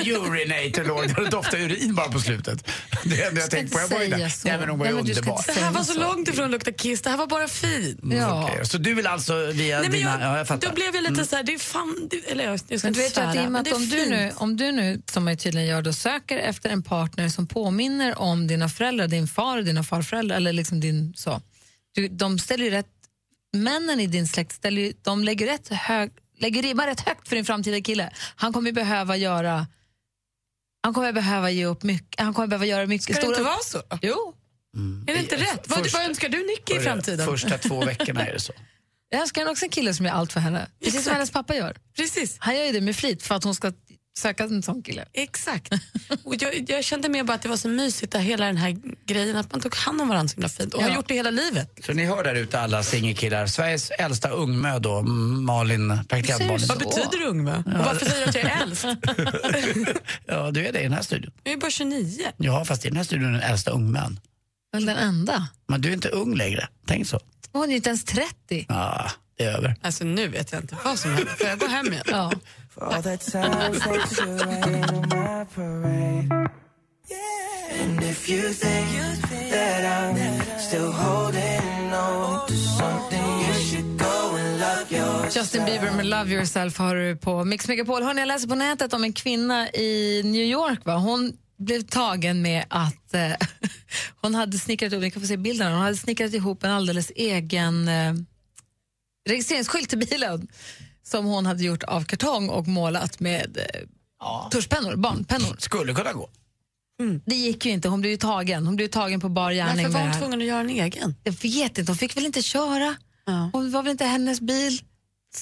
ur- 0.07 0.27
urinator 0.27 0.83
låg 0.83 1.19
och 1.25 1.29
doftade 1.29 1.63
urin 1.63 1.95
bara 1.95 2.09
på 2.09 2.19
slutet. 2.19 2.67
Det 3.03 3.15
är 3.15 3.17
det 3.17 3.27
enda 3.27 3.41
jag 3.41 3.51
tänker 3.51 3.73
på. 3.73 3.79
Jag 3.79 3.87
var 3.87 4.01
ju 4.03 4.09
där. 4.09 4.33
Nej, 4.45 4.57
men 4.59 4.69
hon 4.69 4.79
var 4.79 4.85
ju 4.85 4.91
underbar. 4.91 5.41
Det 5.55 5.59
här 5.61 5.71
var 5.71 5.83
så 5.83 5.93
så. 5.93 5.99
långt 5.99 6.27
ifrån 6.27 6.45
att 6.45 6.51
lukta 6.51 6.71
kiss, 6.71 7.01
det 7.01 7.09
här 7.09 7.17
var 7.17 7.27
bara 7.27 7.47
fint. 7.47 7.99
Ja. 8.03 8.49
Okej, 8.51 8.65
Så 8.67 8.77
du 8.77 8.93
vill 8.93 9.07
alltså 9.07 9.33
via 9.45 9.79
Nej, 9.79 9.89
men 9.89 9.99
dina... 9.99 10.11
jag, 10.11 10.21
ja, 10.21 10.37
jag 10.37 10.47
fattar. 10.47 10.67
Då 10.69 10.73
blev 10.75 10.95
jag 10.95 11.03
lite 11.11 11.25
så 11.25 11.35
här, 11.35 11.43
det 11.43 11.53
är 11.53 11.59
fan, 11.59 12.07
det, 12.11 12.31
eller 12.31 12.43
jag, 12.43 12.59
jag 12.67 12.79
ska 12.79 12.87
Men 12.87 12.93
du 12.93 13.05
inte 13.05 13.21
vet 13.21 13.25
ju 13.25 13.29
att 13.29 13.35
i 13.35 13.37
svära, 13.37 13.49
men 13.49 13.63
det 13.63 13.69
är 13.69 13.75
om 13.75 13.89
du, 13.89 13.97
fint. 13.97 14.09
nu, 14.09 14.31
om 14.35 14.57
du 14.57 14.71
nu, 14.71 15.01
som 15.11 15.23
man 15.25 15.37
tydligen 15.37 15.67
gör, 15.67 15.81
då 15.81 15.93
söker 15.93 16.37
efter 16.37 16.69
en 16.69 16.83
partner 16.83 17.29
som 17.29 17.47
påminner 17.47 18.19
om 18.19 18.47
dina 18.47 18.69
föräldrar, 18.69 19.07
din 19.07 19.27
far 19.27 19.57
och 19.57 19.63
dina 19.63 19.83
farföräldrar, 19.83 20.37
eller 20.37 20.53
liksom 20.53 20.79
din 20.79 21.13
så. 21.15 21.41
Du, 21.95 22.07
de 22.07 22.39
ställer 22.39 22.65
ju 22.65 22.71
rätt, 22.71 22.87
männen 23.53 23.99
i 23.99 24.07
din 24.07 24.27
släkt 24.27 24.51
ställer 24.51 24.93
de 25.01 25.23
lägger, 25.23 25.45
rätt 25.47 25.67
hög, 25.69 26.11
lägger 26.37 26.61
ribban 26.61 26.85
rätt 26.85 26.99
högt 27.01 27.27
för 27.27 27.35
din 27.35 27.45
framtida 27.45 27.81
kille. 27.81 28.11
Han 28.35 28.53
kommer 28.53 28.71
behöva 28.71 29.17
göra 29.17 29.67
han 30.83 30.93
kommer 30.93 31.13
behöva 31.13 31.51
ge 31.51 31.65
upp 31.65 31.83
mycket. 31.83 32.19
Han 32.21 32.33
kommer 32.33 32.47
behöva 32.47 32.65
göra 32.65 32.85
mycket 32.87 33.03
Ska 33.03 33.13
det 33.13 33.19
stora... 33.19 33.31
inte 33.31 33.43
vara 33.43 33.59
så? 33.63 33.81
Jo, 34.01 34.33
Är 35.07 35.13
det 35.13 35.19
inte 35.19 35.35
rätt? 35.35 35.67
Vad, 35.69 35.79
Första- 35.83 35.97
vad 35.97 36.07
önskar 36.07 36.29
du 36.29 36.37
Nicky 36.47 36.75
i 36.75 36.79
framtiden? 36.79 37.25
Första 37.25 37.57
två 37.57 37.85
veckorna 37.85 38.25
är 38.27 38.33
det 38.33 38.39
så. 38.39 38.53
jag 39.09 39.21
önskar 39.21 39.49
också 39.49 39.65
en 39.65 39.71
kille 39.71 39.93
som 39.93 40.05
gör 40.05 40.13
allt 40.13 40.33
för 40.33 40.39
henne. 40.39 40.67
Precis 40.83 41.03
som 41.03 41.13
hennes 41.13 41.31
pappa 41.31 41.55
gör. 41.55 41.77
Precis. 41.95 42.35
Han 42.39 42.57
gör 42.57 42.65
ju 42.65 42.71
det 42.71 42.81
med 42.81 42.95
flit 42.95 43.23
för 43.23 43.35
att 43.35 43.43
hon 43.43 43.55
ska 43.55 43.71
söka 44.17 44.43
en 44.43 44.63
sån 44.63 44.83
kille. 44.83 45.05
Exakt. 45.13 45.73
Och 46.23 46.35
jag, 46.39 46.69
jag 46.69 46.83
kände 46.83 47.09
mer 47.09 47.23
bara 47.23 47.33
att 47.33 47.41
det 47.41 47.49
var 47.49 47.57
så 47.57 47.67
mysigt, 47.67 48.15
hela 48.15 48.45
den 48.45 48.57
här 48.57 48.75
grejen, 49.05 49.35
att 49.35 49.51
man 49.51 49.61
tog 49.61 49.75
hand 49.75 50.01
om 50.01 50.07
varandra 50.07 50.29
så 50.29 50.35
himla 50.35 50.49
fint. 50.49 50.73
Och 50.73 50.81
Ja. 50.81 50.87
har 50.87 50.95
gjort 50.95 51.07
det 51.07 51.13
hela 51.13 51.29
livet. 51.31 51.79
Så 51.85 51.93
ni 51.93 52.05
hör 52.05 52.23
där 52.23 52.35
ute 52.35 52.59
alla 52.59 52.83
singelkillar. 52.83 53.47
Sveriges 53.47 53.89
äldsta 53.91 54.29
ungmö 54.29 54.79
då, 54.79 55.01
Malin, 55.01 55.99
praktikant 56.09 56.45
Malin. 56.47 56.67
Vad 56.67 56.79
betyder 56.79 57.25
ungmö? 57.27 57.57
Och 57.57 57.85
varför 57.85 58.05
säger 58.05 58.23
du 58.23 58.29
att 58.29 58.35
jag 58.35 58.43
är 58.45 58.61
äldst? 58.61 58.85
Ja, 60.25 60.51
du 60.51 60.65
är 60.67 60.73
det 60.73 60.79
i 60.79 60.83
den 60.83 60.93
här 60.93 61.01
studion. 61.01 61.31
Jag 61.43 61.53
är 61.53 61.57
bara 61.57 61.71
29. 61.71 62.25
Ja, 62.37 62.65
fast 62.65 62.85
i 62.85 62.87
den 62.87 62.97
här 62.97 63.03
studion 63.03 63.27
är 63.27 63.31
den 63.31 63.41
äldsta 63.51 63.71
ungmön. 63.71 64.19
Väl 64.73 64.85
den 64.85 64.97
enda. 64.97 65.47
Men 65.67 65.81
du 65.81 65.89
är 65.89 65.93
inte 65.93 66.09
ung 66.09 66.35
längre. 66.35 66.67
Tänk 66.87 67.07
så. 67.07 67.19
Hon 67.51 67.71
är 67.71 67.75
inte 67.75 67.89
ens 67.89 68.03
30. 68.05 68.65
Ja, 68.69 69.11
det 69.37 69.43
är 69.43 69.57
över. 69.57 69.75
Alltså 69.81 70.03
nu 70.03 70.27
vet 70.27 70.51
jag 70.51 70.61
inte 70.61 70.77
vad 70.85 70.99
som 70.99 71.11
händer. 71.11 71.31
Får 71.37 71.47
jag 71.47 71.59
gå 71.59 71.67
hem 71.67 71.87
igen? 71.93 72.03
Ja. 72.07 72.31
For 72.73 72.85
all 72.85 73.01
the 73.01 73.17
times 73.17 73.79
that 73.79 74.17
you 74.17 74.25
rain 74.25 74.83
on 74.83 75.09
my 75.09 75.45
parade. 75.55 76.29
Yeah. 77.07 77.83
And 77.83 78.03
if 78.03 78.29
you 78.29 78.41
think 78.41 78.93
you 78.97 79.27
think 79.27 79.51
that 79.51 79.81
I'm 79.85 80.15
that 80.15 80.61
still 80.61 80.91
holding 80.91 81.93
on 81.93 82.47
to 82.47 82.53
something, 82.53 83.39
you 83.45 83.53
should 83.53 83.99
go 83.99 84.35
and 84.37 84.59
love 84.59 84.91
yourself. 84.91 85.35
Justin 85.35 85.65
Bieber 85.65 85.91
med 85.91 86.05
Love 86.05 86.31
yourself 86.31 86.77
har 86.77 86.95
du 86.95 87.15
på 87.15 87.45
Mix 87.45 87.67
Megapol. 87.67 88.03
Hörrni, 88.03 88.21
jag 88.21 88.27
läser 88.27 88.47
på 88.47 88.55
nätet 88.55 88.93
om 88.93 89.03
en 89.03 89.13
kvinna 89.13 89.69
i 89.69 90.21
New 90.25 90.45
York. 90.45 90.85
Va? 90.85 90.95
Hon 90.95 91.33
blev 91.57 91.81
tagen 91.81 92.41
med 92.41 92.65
att 92.69 93.13
eh, 93.13 93.31
hon 94.21 94.35
hade 94.35 94.57
snickrat 94.57 94.91
ihop, 94.91 95.03
ni 95.03 95.11
kan 95.11 95.21
få 95.21 95.27
se 95.27 95.37
bilden, 95.37 95.71
hon 95.71 95.81
hade 95.81 95.95
snickrat 95.95 96.33
ihop 96.33 96.63
en 96.63 96.71
alldeles 96.71 97.11
egen 97.15 97.87
eh, 97.87 98.13
registreringsskylt 99.29 99.89
till 99.89 99.99
bilen 99.99 100.47
som 101.03 101.25
hon 101.25 101.45
hade 101.45 101.63
gjort 101.63 101.83
av 101.83 102.03
kartong 102.05 102.49
och 102.49 102.67
målat 102.67 103.19
med 103.19 103.57
eh, 103.57 104.49
tuschpennor, 104.49 104.95
barnpennor. 104.95 105.55
Skulle 105.59 105.93
kunna 105.93 106.13
gå. 106.13 106.29
Det 107.25 107.35
gick 107.35 107.65
ju 107.65 107.71
inte, 107.71 107.87
hon 107.89 108.01
blev 108.01 108.11
ju 108.11 108.17
tagen. 108.17 108.65
Hon 108.65 108.75
blev 108.75 108.85
ju 108.85 108.91
tagen 108.91 109.19
på 109.19 109.29
bar 109.29 109.51
gärning 109.51 109.85
Varför 109.85 109.99
var 109.99 110.07
hon 110.07 110.19
tvungen 110.19 110.41
att 110.41 110.47
göra 110.47 110.59
en 110.59 110.69
egen? 110.69 111.15
Jag 111.23 111.33
vet 111.33 111.77
inte, 111.77 111.91
hon 111.91 111.97
fick 111.97 112.17
väl 112.17 112.25
inte 112.25 112.41
köra. 112.41 112.95
Ja. 113.25 113.49
Hon 113.53 113.71
var 113.71 113.83
väl 113.83 113.91
inte 113.91 114.05
hennes 114.05 114.41
bil. 114.41 114.79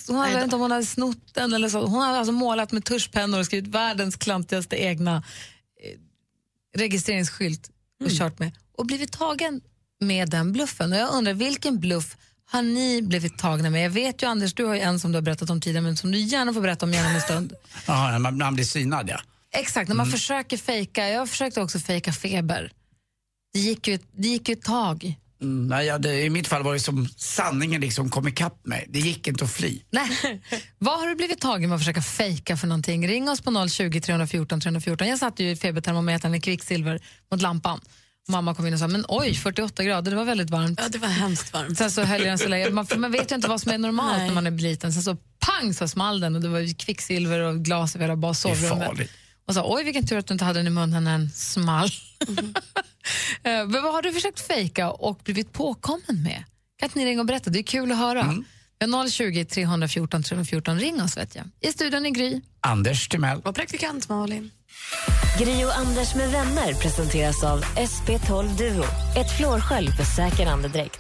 Hon 0.08 0.16
hade 0.18 0.34
Nej 0.34 0.44
inte 0.44 0.56
om 0.56 0.62
hon 0.62 0.72
hade 0.72 0.86
snott 0.86 1.34
den 1.34 1.54
eller 1.54 1.70
så. 1.70 1.86
Hon 1.86 2.02
hade 2.02 2.18
alltså 2.18 2.32
målat 2.32 2.72
med 2.72 2.86
tuschpennor 2.86 3.40
och 3.40 3.46
skrivit 3.46 3.68
världens 3.68 4.16
klantigaste 4.16 4.76
egna 4.84 5.16
eh, 5.84 6.00
registreringsskylt 6.80 7.68
och 8.00 8.06
Mm. 8.08 8.18
kört 8.18 8.40
med. 8.40 8.52
Och 8.78 8.86
blivit 8.86 9.12
tagen 9.12 9.62
med 10.00 10.30
den 10.30 10.52
bluffen. 10.52 10.92
Och 10.94 10.98
jag 11.00 11.14
undrar, 11.14 11.34
vilken 11.34 11.80
bluff 11.80 12.18
har 12.52 12.62
ni 12.62 13.02
blivit 13.02 13.38
tagna 13.38 13.70
med? 13.70 13.86
Jag 13.86 13.90
vet 13.90 14.24
ju 14.24 14.28
Anders, 14.28 14.54
du 14.54 14.66
har 14.66 14.76
ju 14.76 14.82
en 14.82 15.00
som 15.00 15.12
du 15.12 15.18
har 15.18 15.22
berättat 15.22 15.50
om 15.50 15.62
tidigare 15.62 15.84
men 15.84 15.98
som 15.98 16.12
du 16.12 16.20
gärna 16.20 16.54
får 16.54 16.62
berätta 16.62 16.86
om 16.86 16.94
igen 16.94 17.06
om 17.06 17.16
en 17.16 17.22
stund. 17.22 17.54
Ja, 17.88 18.20
man, 18.20 18.38
man 18.38 18.56
blir 18.56 18.66
synad 18.66 19.10
ja. 19.10 19.20
Exakt, 19.54 19.88
när 19.90 19.96
man 19.96 20.06
Mm. 20.08 20.12
försöker 20.20 20.58
fejka. 20.58 21.10
Jag 21.10 21.30
försökte 21.30 21.62
också 21.62 21.80
fejka 21.80 22.14
feber. 22.14 22.72
Det 23.54 23.60
gick 23.60 23.88
ju, 23.88 24.00
det 24.12 24.28
gick 24.28 24.50
ju 24.50 24.54
ett 24.54 24.62
tag. 24.64 25.16
Mm, 25.42 25.68
nej, 25.68 25.86
ja 25.86 25.98
det, 25.98 26.24
I 26.24 26.30
mitt 26.30 26.48
fall 26.48 26.64
var 26.64 26.74
det 26.74 26.80
som 26.80 27.08
sanningen 27.18 27.82
liksom 27.82 28.10
kom 28.10 28.28
ikapp 28.28 28.66
mig. 28.66 28.86
Det 28.90 29.00
gick 29.00 29.28
inte 29.28 29.44
att 29.46 29.52
fly. 29.52 29.82
Nej. 29.92 30.42
Vad 30.78 31.00
har 31.00 31.08
du 31.08 31.16
blivit 31.16 31.40
tagen 31.42 31.70
med 31.70 31.76
att 31.76 31.82
försöka 31.82 32.02
fejka 32.02 32.58
för 32.58 32.68
någonting? 32.68 33.08
Ring 33.08 33.30
oss 33.30 33.42
på 33.42 33.68
020 33.70 34.02
314 34.02 34.62
314. 34.62 35.08
Jag 35.08 35.20
satte 35.20 35.44
ju 35.44 35.56
febertermometern 35.56 36.36
i 36.36 36.42
kvicksilver 36.42 37.02
mot 37.32 37.42
lampan. 37.42 37.80
Mamma 38.28 38.56
kom 38.56 38.68
in 38.68 38.74
och 38.74 38.80
sa, 38.80 38.88
men 38.88 39.06
oj, 39.08 39.36
48 39.36 39.84
grader, 39.84 40.12
det 40.12 40.18
var 40.18 40.26
väldigt 40.26 40.50
varmt. 40.50 40.80
Ja, 40.84 40.90
det 40.90 40.98
var 40.98 41.08
hemskt 41.08 41.54
varmt. 41.54 41.78
Sen 41.78 41.92
så 41.92 42.02
höll 42.04 42.22
jag 42.22 42.30
den 42.30 42.38
så 42.38 42.48
länge. 42.48 42.70
Man, 42.70 42.86
för 42.86 42.98
man 42.98 43.12
vet 43.12 43.32
ju 43.32 43.36
inte 43.36 43.48
vad 43.48 43.62
som 43.62 43.72
är 43.72 43.78
normalt 43.78 44.18
Nej. 44.18 44.28
när 44.28 44.34
man 44.34 44.48
är 44.48 44.52
liten. 44.52 44.94
Sen 44.94 45.04
så 45.04 45.18
pang 45.40 45.74
så 45.74 45.88
small 45.88 46.20
den 46.20 46.36
och 46.36 46.42
det 46.42 46.48
var 46.48 46.60
ju 46.60 46.74
kvicksilver 46.74 47.40
och 47.40 47.60
glas 47.60 47.96
över 47.96 48.10
hela 48.10 48.34
sovrummet. 48.34 49.10
Och 49.46 49.54
sa, 49.54 49.64
oj 49.76 49.84
vilken 49.84 50.08
tur 50.08 50.18
att 50.18 50.28
du 50.28 50.34
inte 50.34 50.46
hade 50.46 50.60
den 50.60 50.68
i 50.68 50.70
munnen 50.70 51.04
när 51.04 51.12
den 51.12 51.30
small. 51.30 51.90
Eh, 53.44 53.68
men 53.68 53.84
vad 53.84 53.94
har 53.94 54.02
du 54.02 54.14
försökt 54.14 54.40
fejka 54.40 54.92
och 54.92 55.20
blivit 55.24 55.54
påkommen 55.54 56.24
med? 56.24 56.44
Kan 56.80 56.88
inte 56.88 57.00
ni 57.00 57.06
ringa 57.06 57.20
och 57.20 57.26
berätta? 57.26 57.50
Det 57.50 57.60
är 57.60 57.64
kul 57.64 57.92
att 57.92 57.98
höra. 57.98 58.24
Har 58.24 58.44
020 59.10 59.46
314 59.46 60.24
314. 60.24 60.80
Ring 60.80 61.02
oss 61.02 61.18
vet 61.18 61.36
jag. 61.36 61.46
I 61.62 61.72
studion 61.72 62.06
i 62.06 62.12
Gry. 62.12 62.42
Anders 62.62 63.08
Timell. 63.08 63.42
Och 63.46 63.56
praktikant 63.56 64.10
Malin. 64.10 64.52
Gri 65.40 65.66
och 65.66 65.78
Anders 65.78 66.16
med 66.16 66.32
vänner 66.32 66.74
presenteras 66.74 67.44
av 67.44 67.64
SP12 67.64 68.58
Duo. 68.58 68.84
Ett 69.18 69.38
flårskölj 69.38 69.92
för 69.92 70.04
säker 70.04 70.48
andedräkt. 70.48 71.00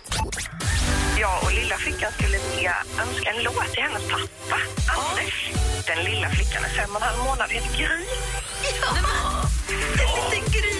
Jag 1.19 1.43
och 1.43 1.53
lilla 1.53 1.75
flickan 1.77 2.11
skulle 2.11 2.37
vilja 2.55 2.75
önska 3.01 3.29
en 3.31 3.43
låt 3.43 3.71
till 3.73 3.83
hennes 3.83 4.03
pappa, 4.09 4.59
Anders. 4.99 5.51
Den 5.87 6.03
lilla 6.05 6.29
flickan 6.29 6.63
är 6.63 6.69
fem 6.69 6.89
och 6.89 7.01
en 7.01 7.07
halv 7.07 7.19
månad, 7.23 7.49
heter 7.49 7.77
Gry. 7.77 8.05
Ja! 8.81 8.91
Lite 10.31 10.51
Gry. 10.57 10.77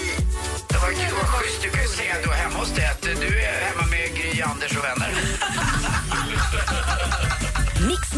Det 0.70 0.78
var 0.78 0.92
kul, 0.92 1.14
vad 1.18 1.28
schysst. 1.28 1.62
Du 1.64 1.70
kan 1.70 1.82
ju 1.82 1.88
säga 1.88 2.16
då 2.26 2.32
hemma 2.32 2.60
hos 2.60 2.70
dig 2.76 2.86
att 2.86 3.02
du 3.02 3.28
är 3.50 3.62
hemma 3.68 3.86
med 3.94 4.08
Gry, 4.18 4.42
Anders 4.42 4.78
och 4.78 4.84
vänner. 4.84 5.12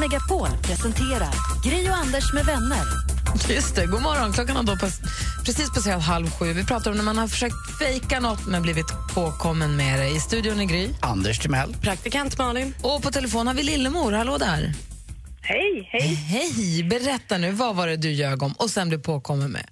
Megapol 0.04 0.48
presenterar 0.68 1.34
Gri 1.66 1.90
och 1.90 1.98
Anders 2.04 2.34
med 2.34 2.46
vänner. 2.46 2.86
Just 3.56 3.76
det, 3.76 3.86
god 3.86 4.02
morgon. 4.02 4.34
Klockan 4.34 4.56
har 4.56 4.64
då 4.64 4.76
pass, 4.84 5.00
precis 5.46 5.74
passerat 5.74 6.04
halv 6.04 6.28
sju. 6.28 6.54
Vi 6.54 6.66
pratar 6.66 6.92
om 6.92 6.98
när 6.98 7.04
man 7.04 7.18
har 7.18 7.28
försökt 7.28 7.78
fejka 7.80 8.20
något 8.20 8.48
men 8.48 8.62
blivit 8.62 8.92
påkommen 9.16 9.76
med 9.76 10.00
det. 10.00 10.08
I 10.08 10.20
studion 10.20 10.62
i 10.62 10.66
Gry. 10.66 10.90
Anders 11.02 11.40
Timell. 11.40 11.74
Praktikant 11.82 12.38
Malin. 12.38 12.74
Och 12.84 13.04
på 13.04 13.10
telefon 13.10 13.48
har 13.48 13.54
vi 13.54 13.64
Lillemor. 13.64 14.12
Hallå 14.12 14.38
där. 14.38 14.62
Hej, 15.42 15.90
hej. 15.92 16.16
Hej! 16.34 16.84
Berätta 16.84 17.38
nu, 17.38 17.52
vad 17.52 17.76
var 17.76 17.88
det 17.88 17.98
du 17.98 18.12
ljög 18.12 18.44
om 18.44 18.54
och 18.60 18.70
sen 18.70 18.90
blev 18.90 19.02
påkommen 19.02 19.52
med? 19.52 19.66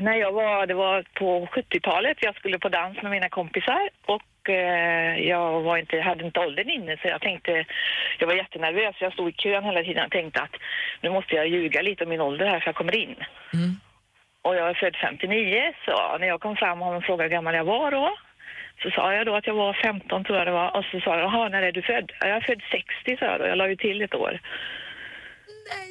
När 0.00 0.16
jag 0.24 0.32
var, 0.32 0.66
det 0.66 0.74
var 0.74 0.96
på 1.20 1.48
70-talet, 1.56 2.16
jag 2.20 2.34
skulle 2.34 2.58
på 2.58 2.68
dans 2.68 3.02
med 3.02 3.10
mina 3.10 3.28
kompisar 3.28 3.82
och 4.06 4.22
eh, 4.48 5.18
jag 5.28 5.60
var 5.62 5.76
inte, 5.78 6.00
hade 6.00 6.24
inte 6.24 6.40
åldern 6.40 6.70
inne 6.70 6.96
så 6.96 7.08
jag 7.08 7.20
tänkte, 7.20 7.64
jag 8.18 8.26
var 8.26 8.34
jättenervös, 8.34 8.96
jag 9.00 9.12
stod 9.12 9.28
i 9.28 9.32
kön 9.32 9.64
hela 9.64 9.82
tiden 9.82 10.04
och 10.04 10.10
tänkte 10.12 10.40
att 10.42 10.54
nu 11.00 11.10
måste 11.10 11.34
jag 11.34 11.48
ljuga 11.48 11.82
lite 11.82 12.04
om 12.04 12.10
min 12.10 12.20
ålder 12.20 12.46
här 12.46 12.60
så 12.60 12.68
jag 12.68 12.74
kommer 12.74 12.96
in. 12.96 13.14
Och 14.42 14.54
jag 14.56 14.68
är 14.70 14.74
född 14.74 14.96
59 14.96 15.72
så 15.84 16.18
när 16.18 16.26
jag 16.26 16.40
kom 16.40 16.56
fram 16.56 16.82
och 16.82 16.88
hon 16.92 17.02
frågade 17.02 17.28
hur 17.28 17.36
gammal 17.36 17.54
jag 17.54 17.64
var 17.64 17.90
då 17.90 18.16
så 18.82 18.90
sa 18.90 19.14
jag 19.14 19.26
då 19.26 19.36
att 19.36 19.46
jag 19.46 19.54
var 19.54 19.72
15 19.82 20.24
tror 20.24 20.38
jag 20.38 20.46
det 20.46 20.50
var 20.52 20.76
och 20.76 20.84
så 20.84 21.00
sa 21.00 21.10
jag, 21.18 21.20
jaha 21.20 21.48
när 21.48 21.62
är 21.62 21.72
du 21.72 21.82
född? 21.82 22.12
"Ja, 22.20 22.26
Jag 22.28 22.36
är 22.36 22.40
född 22.40 22.62
60 22.70 23.16
sa 23.16 23.24
jag 23.26 23.40
då, 23.40 23.46
jag 23.46 23.58
la 23.58 23.68
ju 23.68 23.76
till 23.76 24.02
ett 24.02 24.14
år. 24.14 24.40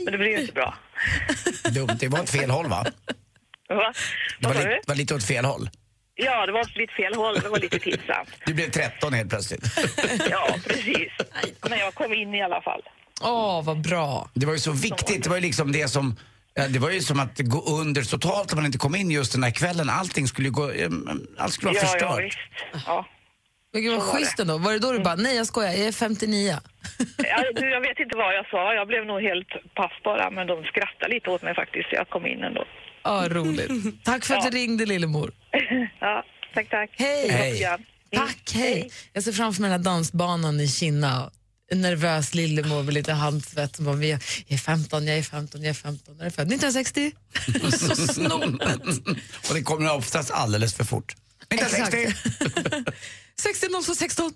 Men 0.06 0.12
det 0.12 0.18
blev 0.18 0.32
ju 0.32 0.40
inte 0.42 0.54
bra. 0.54 0.74
Dumt, 1.76 1.98
det 2.00 2.08
var 2.08 2.20
åt 2.20 2.30
fel 2.30 2.50
håll 2.50 2.70
va? 2.70 2.84
Va? 3.70 3.94
Det 4.40 4.48
var, 4.48 4.54
li- 4.56 4.64
du? 4.64 4.80
var 4.88 4.96
lite 4.96 5.16
åt 5.16 5.28
fel 5.28 5.46
håll. 5.46 5.70
Ja, 6.16 6.46
det 6.46 6.52
var 6.52 6.80
lite 6.80 6.94
fel 6.94 7.16
håll. 7.16 7.36
Det 7.40 7.50
var 7.50 7.60
lite 7.60 7.80
pinsamt. 7.80 8.30
Du 8.46 8.54
blev 8.54 8.72
13 8.72 9.14
helt 9.14 9.30
plötsligt. 9.30 9.64
Ja, 10.30 10.56
precis. 10.68 11.12
Men 11.70 11.80
jag 11.80 11.94
kom 11.94 12.14
in 12.14 12.34
i 12.36 12.42
alla 12.42 12.62
fall. 12.62 12.82
Åh, 13.22 13.64
vad 13.64 13.82
bra. 13.82 14.30
Det 14.34 14.46
var 14.46 14.54
ju 14.54 14.60
så 14.60 14.72
viktigt, 14.72 15.24
det 15.24 15.30
var 15.30 15.36
ju 15.38 15.42
liksom 15.42 15.72
det 15.72 15.88
som 15.88 16.16
ja, 16.54 16.68
det 16.68 16.80
var 16.80 16.90
ju 16.90 17.00
som 17.02 17.20
att 17.20 17.38
gå 17.40 17.62
under 17.82 18.02
totalt 18.04 18.52
om 18.54 18.58
man 18.58 18.66
inte 18.66 18.78
kom 18.78 18.96
in 18.96 19.12
just 19.12 19.32
den 19.32 19.42
där 19.42 19.52
kvällen. 19.52 19.90
Allting 19.90 20.28
skulle 20.28 20.48
ju 20.48 20.52
gå, 20.52 20.72
allt 21.38 21.54
skulle 21.54 21.72
vara 21.74 21.78
Ja, 21.84 21.84
ja, 21.84 21.88
förstört. 21.88 22.24
visst. 22.26 22.86
Ja. 22.88 23.06
Men 23.74 23.82
gud, 23.82 23.94
vad 23.94 24.02
schysst 24.04 24.40
ändå. 24.40 24.58
Var 24.58 24.72
det 24.74 24.80
då 24.80 24.92
du 24.92 25.00
bara, 25.00 25.16
nej 25.16 25.36
jag 25.36 25.46
skojar, 25.48 25.72
jag 25.72 25.88
är 25.88 25.92
59. 25.92 26.58
Ja, 27.18 27.44
du, 27.56 27.70
jag 27.70 27.82
vet 27.82 28.00
inte 28.00 28.18
vad 28.18 28.36
jag 28.36 28.46
sa. 28.50 28.74
Jag 28.74 28.88
blev 28.88 29.06
nog 29.06 29.22
helt 29.22 29.48
paff 29.76 29.92
bara, 30.04 30.30
men 30.32 30.48
de 30.48 30.64
skrattade 30.64 31.14
lite 31.14 31.30
åt 31.30 31.42
mig 31.42 31.56
faktiskt. 31.56 31.90
så 31.90 31.96
Jag 31.96 32.10
kom 32.10 32.26
in 32.26 32.44
ändå. 32.44 32.66
Ja, 33.04 33.28
roligt. 33.30 33.72
Tack 34.04 34.26
för 34.26 34.34
att 34.36 34.44
Ja. 34.44 34.50
du 34.50 34.58
ringde 34.58 34.86
Lillemor. 34.86 35.32
Ja, 36.00 36.24
tack, 36.54 36.70
tack. 36.70 36.90
Hej. 36.98 37.30
Hej. 37.30 37.68
Tack, 38.16 38.52
hej. 38.54 38.92
Jag 39.14 39.24
ser 39.24 39.32
framför 39.32 39.62
mig 39.62 39.70
den 39.72 39.80
här 39.80 39.84
dansbanan 39.86 40.60
i 40.60 40.68
Kina. 40.68 41.32
En 41.72 41.82
nervös 41.82 42.34
Lillemor 42.34 42.84
med 42.84 42.94
lite 42.94 43.14
handsvett. 43.14 43.76
som 43.76 43.86
bara, 43.86 43.96
"Vi- 43.96 44.12
Jag 44.12 44.22
är 44.48 44.58
15, 44.58 45.08
jag 45.08 45.18
är 45.18 45.24
15, 45.24 45.62
jag 45.62 45.70
är 45.70 45.74
15. 45.74 46.18
När 46.18 46.26
är 46.26 46.30
född? 46.30 46.48
1960? 46.48 47.12
Så 47.78 47.96
snopet. 48.14 48.82
Och 49.50 49.54
det 49.56 49.62
kommer 49.64 49.94
oftast 49.96 50.32
alldeles 50.32 50.74
för 50.74 50.84
fort. 50.84 51.16
1960! 51.50 52.94
60 53.40 53.68
02 53.86 53.96
16. 53.96 54.32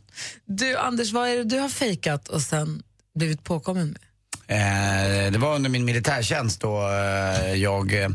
Du 0.45 0.77
Anders, 0.77 1.11
vad 1.11 1.29
är 1.29 1.37
det 1.37 1.43
du 1.43 1.59
har 1.59 1.69
fejkat 1.69 2.27
och 2.27 2.41
sen 2.41 2.83
blivit 3.15 3.43
påkommen 3.43 3.87
med? 3.87 4.01
Eh, 5.27 5.31
det 5.31 5.37
var 5.37 5.55
under 5.55 5.69
min 5.69 5.85
militärtjänst 5.85 6.61
då 6.61 6.89
eh, 6.89 7.53
jag 7.53 7.93
eh, 8.03 8.09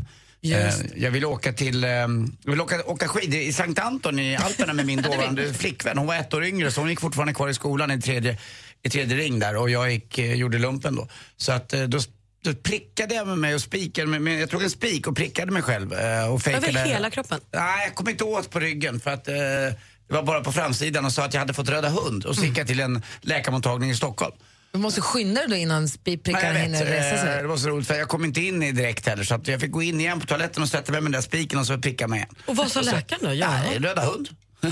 Just 0.45 0.81
Eh, 0.81 0.85
jag 0.95 1.11
ville 1.11 1.25
åka 1.25 1.53
till, 1.53 1.83
eh, 1.83 1.89
jag 1.89 2.09
ville 2.45 2.63
åka, 2.63 2.83
åka 2.85 3.07
skidor 3.07 3.39
i 3.39 3.53
Sankt 3.53 3.79
Anton 3.79 4.19
i 4.19 4.35
Alperna 4.35 4.73
med 4.73 4.85
min 4.85 5.01
dåvarande 5.11 5.53
flickvän. 5.53 5.97
Hon 5.97 6.07
var 6.07 6.15
ett 6.15 6.33
år 6.33 6.43
yngre 6.45 6.71
så 6.71 6.81
hon 6.81 6.89
gick 6.89 6.99
fortfarande 6.99 7.33
kvar 7.33 7.49
i 7.49 7.53
skolan 7.53 7.91
i 7.91 8.01
tredje, 8.01 8.37
i 8.83 8.89
tredje 8.89 9.17
ring 9.17 9.39
där 9.39 9.55
och 9.57 9.69
jag 9.69 9.91
gick, 9.91 10.17
eh, 10.17 10.33
gjorde 10.33 10.57
lumpen 10.59 10.95
då. 10.95 11.07
Så 11.37 11.51
att 11.51 11.69
då, 11.69 11.99
då 12.43 12.53
prickade 12.53 13.15
jag 13.15 13.27
med 13.27 13.37
mig 13.37 13.55
och 13.55 13.61
spikade 13.61 14.07
med, 14.07 14.21
med, 14.21 14.41
jag 14.41 14.49
tog 14.49 14.63
en 14.63 14.69
spik 14.69 15.07
och 15.07 15.15
prickade 15.15 15.51
mig 15.51 15.61
själv. 15.61 15.93
eh, 15.93 16.33
Och 16.33 16.41
fejkade. 16.41 16.67
Över 16.79 16.85
hela 16.85 17.09
kroppen? 17.09 17.39
Nej, 17.53 17.85
jag 17.87 17.95
kom 17.95 18.09
inte 18.09 18.23
åt 18.23 18.49
på 18.49 18.59
ryggen 18.59 18.99
för 18.99 19.11
att 19.11 19.27
eh, 19.27 19.33
det 20.07 20.13
var 20.13 20.23
bara 20.23 20.41
på 20.43 20.51
framsidan 20.51 21.05
och 21.05 21.11
sa 21.11 21.25
att 21.25 21.33
jag 21.33 21.39
hade 21.41 21.53
fått 21.53 21.69
röda 21.69 21.89
hund 21.89 22.25
och 22.25 22.35
så 22.35 22.45
gick 22.45 22.57
jag 22.57 22.67
till 22.67 22.79
en 22.79 23.01
läkarmottagning 23.21 23.89
i 23.89 23.95
Stockholm. 23.95 24.33
Du 24.73 24.79
måste 24.79 25.01
skynda 25.01 25.39
dig 25.41 25.49
då 25.49 25.55
innan 25.55 25.87
spi- 25.87 25.99
Nej, 26.05 26.17
prickarna 26.17 26.45
jag 26.47 26.53
vet, 26.53 26.63
hinner 26.63 26.85
resa 26.85 27.15
eh, 27.15 27.21
sig. 27.21 27.41
det 27.41 27.47
var 27.47 27.57
så 27.57 27.69
roligt 27.69 27.87
för 27.87 27.95
jag 27.95 28.07
kom 28.07 28.25
inte 28.25 28.41
in 28.41 28.63
i 28.63 28.71
direkt 28.71 29.07
heller 29.07 29.23
så 29.23 29.35
att 29.35 29.47
jag 29.47 29.61
fick 29.61 29.71
gå 29.71 29.83
in 29.83 29.99
igen 29.99 30.19
på 30.19 30.25
toaletten 30.25 30.63
och 30.63 30.69
sätta 30.69 30.91
mig 30.91 31.01
med 31.01 31.11
den 31.11 31.21
där 31.21 31.21
spiken 31.27 31.59
och 31.59 31.67
så 31.67 31.77
pricka 31.77 32.07
mig 32.07 32.17
igen. 32.17 32.29
Och 32.45 32.55
vad 32.55 32.71
sa 32.71 32.81
läkaren 32.81 33.21
då? 33.23 33.33
Ja. 33.33 33.59
Röda 33.79 34.01
hund. 34.05 34.29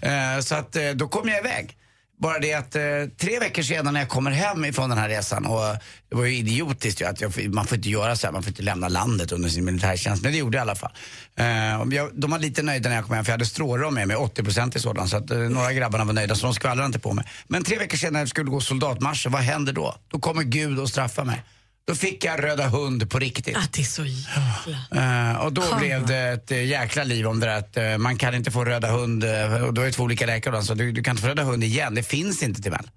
Eh, 0.00 0.40
så 0.40 0.54
att 0.54 0.76
eh, 0.76 0.90
då 0.90 1.08
kom 1.08 1.28
jag 1.28 1.38
iväg. 1.38 1.76
Bara 2.24 2.38
det 2.38 2.54
att 2.54 2.76
eh, 2.76 2.82
tre 3.18 3.38
veckor 3.38 3.62
senare 3.62 3.92
när 3.92 4.00
jag 4.00 4.08
kommer 4.08 4.30
hem 4.30 4.64
ifrån 4.64 4.88
den 4.88 4.98
här 4.98 5.08
resan 5.08 5.46
och 5.46 5.60
det 6.08 6.16
var 6.16 6.24
ju 6.24 6.36
idiotiskt 6.36 7.00
ju 7.00 7.04
att 7.04 7.20
jag, 7.20 7.54
man 7.54 7.66
får 7.66 7.76
inte 7.76 7.88
göra 7.88 8.16
så 8.16 8.26
här, 8.26 8.32
man 8.32 8.42
får 8.42 8.50
inte 8.50 8.62
lämna 8.62 8.88
landet 8.88 9.32
under 9.32 9.48
sin 9.48 9.64
militärtjänst. 9.64 10.22
Men 10.22 10.32
det 10.32 10.38
gjorde 10.38 10.56
jag 10.58 10.60
i 10.60 10.70
alla 10.70 10.74
fall. 10.74 10.92
Eh, 11.36 11.80
och 11.80 11.92
jag, 11.92 12.10
de 12.14 12.30
var 12.30 12.38
lite 12.38 12.62
nöjda 12.62 12.88
när 12.88 12.96
jag 12.96 13.04
kom 13.04 13.14
hem 13.14 13.24
för 13.24 13.32
jag 13.32 13.34
hade 13.34 13.46
strålrom 13.46 13.94
med 13.94 14.08
mig, 14.08 14.16
80% 14.16 14.76
i 14.76 14.80
sådan. 14.80 15.08
Så 15.08 15.16
att 15.16 15.30
eh, 15.30 15.38
några 15.38 15.72
grabbarna 15.72 16.04
var 16.04 16.12
nöjda 16.12 16.34
så 16.34 16.46
de 16.46 16.54
skvallrade 16.54 16.86
inte 16.86 16.98
på 16.98 17.12
mig. 17.12 17.24
Men 17.46 17.64
tre 17.64 17.78
veckor 17.78 17.96
senare 17.96 18.12
när 18.12 18.20
jag 18.20 18.28
skulle 18.28 18.50
gå 18.50 18.60
soldatmarschen, 18.60 19.32
vad 19.32 19.42
händer 19.42 19.72
då? 19.72 19.94
Då 20.08 20.18
kommer 20.18 20.42
Gud 20.42 20.78
och 20.78 20.88
straffar 20.88 21.24
mig. 21.24 21.42
Då 21.86 21.94
fick 21.94 22.24
jag 22.24 22.42
röda 22.44 22.68
hund 22.68 23.10
på 23.10 23.18
riktigt. 23.18 23.56
Att 23.56 23.72
det 23.72 23.80
är 23.80 23.84
så 23.84 24.04
jävla... 24.04 25.30
Eh, 25.30 25.36
och 25.36 25.52
då 25.52 25.76
blev 25.78 26.06
det 26.06 26.16
ett 26.16 26.50
eh, 26.50 26.64
jäkla 26.64 27.04
liv 27.04 27.26
om 27.26 27.40
det 27.40 27.46
där 27.46 27.58
att 27.58 27.76
eh, 27.76 27.98
man 27.98 28.16
kan 28.16 28.34
inte 28.34 28.50
få 28.50 28.64
röda 28.64 28.90
hund, 28.90 29.24
eh, 29.24 29.64
och 29.64 29.74
då 29.74 29.82
är 29.82 29.86
det 29.86 29.92
två 29.92 30.02
olika 30.02 30.26
läkare 30.26 30.56
då, 30.56 30.62
så 30.62 30.74
du, 30.74 30.92
du 30.92 31.02
kan 31.02 31.12
inte 31.12 31.22
få 31.22 31.28
röda 31.28 31.42
hund 31.42 31.64
igen, 31.64 31.94
det 31.94 32.02
finns 32.02 32.42
inte 32.42 32.62
till 32.62 32.70
väl. 32.70 32.90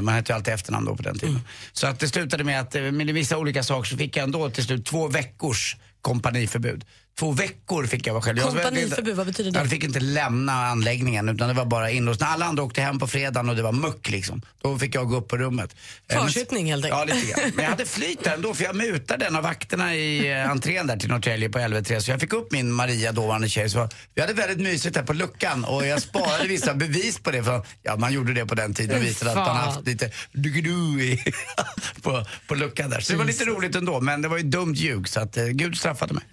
Man 0.00 0.14
hette 0.14 0.32
ju 0.32 0.36
alltid 0.36 0.54
efternamn 0.54 0.86
då 0.86 0.96
på 0.96 1.02
den 1.02 1.18
tiden. 1.18 1.40
Så 1.72 1.86
att 1.86 2.00
det 2.00 2.08
slutade 2.08 2.44
med 2.44 2.60
att 2.60 2.74
med 2.74 3.06
vissa 3.06 3.38
olika 3.38 3.62
saker 3.62 3.88
så 3.90 3.96
fick 3.96 4.16
jag 4.16 4.24
ändå 4.24 4.50
till 4.50 4.64
slut 4.64 4.86
två 4.86 5.08
veckors 5.08 5.76
kompaniförbud. 6.00 6.84
Två 7.18 7.32
veckor 7.32 7.86
fick 7.86 8.06
jag 8.06 8.14
vara 8.14 8.22
själv. 8.22 8.38
Kompaniförbud, 8.38 9.16
vad 9.16 9.26
betyder 9.26 9.50
det? 9.50 9.58
Jag 9.58 9.70
fick 9.70 9.84
inte 9.84 10.00
lämna 10.00 10.52
anläggningen 10.52 11.28
utan 11.28 11.48
det 11.48 11.54
var 11.54 11.64
bara 11.64 11.90
inlåst. 11.90 12.20
När 12.20 12.26
alla 12.28 12.44
andra 12.46 12.62
åkte 12.62 12.80
hem 12.82 12.98
på 12.98 13.06
fredagen 13.06 13.48
och 13.48 13.56
det 13.56 13.62
var 13.62 13.72
muck 13.72 14.10
liksom, 14.10 14.42
då 14.62 14.78
fick 14.78 14.94
jag 14.94 15.08
gå 15.08 15.16
upp 15.16 15.28
på 15.28 15.36
rummet. 15.36 15.76
Eh, 16.08 16.24
Försittning 16.24 16.66
helt 16.70 16.86
Ja, 16.88 17.00
enkelt. 17.00 17.20
lite 17.24 17.40
grann. 17.40 17.50
Men 17.54 17.64
jag 17.64 17.70
hade 17.70 17.86
flyt 17.86 18.26
ändå 18.26 18.54
för 18.54 18.64
jag 18.64 18.76
mutade 18.76 19.26
en 19.26 19.36
av 19.36 19.42
vakterna 19.42 19.94
i 19.94 20.30
eh, 20.32 20.50
entrén 20.50 20.86
där 20.86 20.96
till 20.96 21.08
Norrtälje 21.08 21.48
på 21.48 21.58
LV3 21.58 22.00
så 22.00 22.10
jag 22.10 22.20
fick 22.20 22.32
upp 22.32 22.52
min 22.52 22.72
Maria, 22.72 23.12
dåvarande 23.12 23.48
tjej. 23.48 23.70
Så 23.70 23.88
vi 24.14 24.20
hade 24.20 24.32
väldigt 24.32 24.58
mysigt 24.60 24.94
där 24.94 25.02
på 25.02 25.12
luckan 25.12 25.64
och 25.64 25.86
jag 25.86 26.02
sparade 26.02 26.48
vissa 26.48 26.74
bevis 26.74 27.18
på 27.18 27.30
det 27.30 27.44
för 27.44 27.66
ja, 27.82 27.96
man 27.96 28.12
gjorde 28.12 28.32
det 28.34 28.46
på 28.46 28.54
den 28.54 28.74
tiden 28.74 28.96
och 28.98 29.02
visade 29.04 29.30
att 29.30 29.36
man 29.36 29.56
haft 29.56 29.86
lite 29.86 30.10
i- 30.34 31.18
på, 32.02 32.24
på 32.46 32.54
luckan 32.54 32.90
där. 32.90 33.00
Så 33.00 33.12
det 33.12 33.18
var 33.18 33.24
lite 33.24 33.44
roligt 33.44 33.76
ändå 33.76 34.00
men 34.00 34.22
det 34.22 34.28
var 34.28 34.36
ju 34.36 34.42
dumt 34.42 34.74
ljug 34.74 35.08
så 35.08 35.20
att 35.20 35.36
eh, 35.36 35.44
Gud 35.46 35.76
straffade 35.78 36.14
mig. 36.14 36.24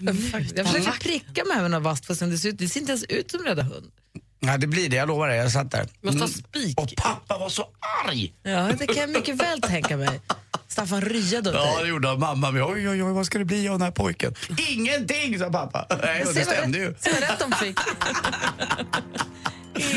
Jag 0.55 0.68
försöker 0.73 0.99
pricka 0.99 1.43
mig 1.45 1.61
med 1.61 1.71
någon 1.71 1.83
vast 1.83 2.05
fast 2.05 2.19
det 2.19 2.37
ser, 2.37 2.49
ut, 2.49 2.57
det 2.57 2.67
ser 2.69 2.79
inte 2.79 2.91
ens 2.91 3.03
ut 3.03 3.31
som 3.31 3.43
Röda 3.43 3.63
hund. 3.63 3.91
Ja 4.39 4.57
det 4.57 4.67
blir 4.67 4.89
det, 4.89 4.95
jag 4.95 5.07
lovar 5.07 5.27
det. 5.29 5.35
Jag 5.35 5.51
satt 5.51 5.71
där. 5.71 5.87
Måste 6.01 6.19
ha 6.19 6.25
Mm. 6.27 6.39
spik. 6.39 6.79
Och 6.79 6.93
pappa 6.97 7.37
var 7.37 7.49
så 7.49 7.67
arg! 8.07 8.33
Ja, 8.43 8.69
det 8.79 8.87
kan 8.87 8.95
jag 8.95 9.09
mycket 9.09 9.35
väl 9.35 9.61
tänka 9.61 9.97
mig. 9.97 10.21
Staffan 10.67 11.01
ryade 11.01 11.49
åt 11.49 11.55
Ja, 11.55 11.61
dig. 11.75 11.83
det 11.83 11.89
gjorde 11.89 12.07
han. 12.07 12.19
Mamma 12.19 12.51
med. 12.51 12.63
Oj, 12.63 12.89
oj, 12.89 13.03
oj, 13.03 13.11
vad 13.13 13.25
ska 13.25 13.37
det 13.39 13.45
bli 13.45 13.67
av 13.67 13.73
den 13.73 13.81
här 13.81 13.91
pojken? 13.91 14.35
Ingenting, 14.69 15.39
sa 15.39 15.49
pappa. 15.49 15.85
Nej, 16.03 16.21
och 16.21 16.27
det 16.27 16.33
Se 16.33 16.45
vad- 16.45 16.53
stämde 16.55 16.77
ju. 16.77 16.95
Se 16.99 17.11
vad 17.11 17.19
rätt 17.21 17.39
de 17.39 17.51
fick. 17.51 17.77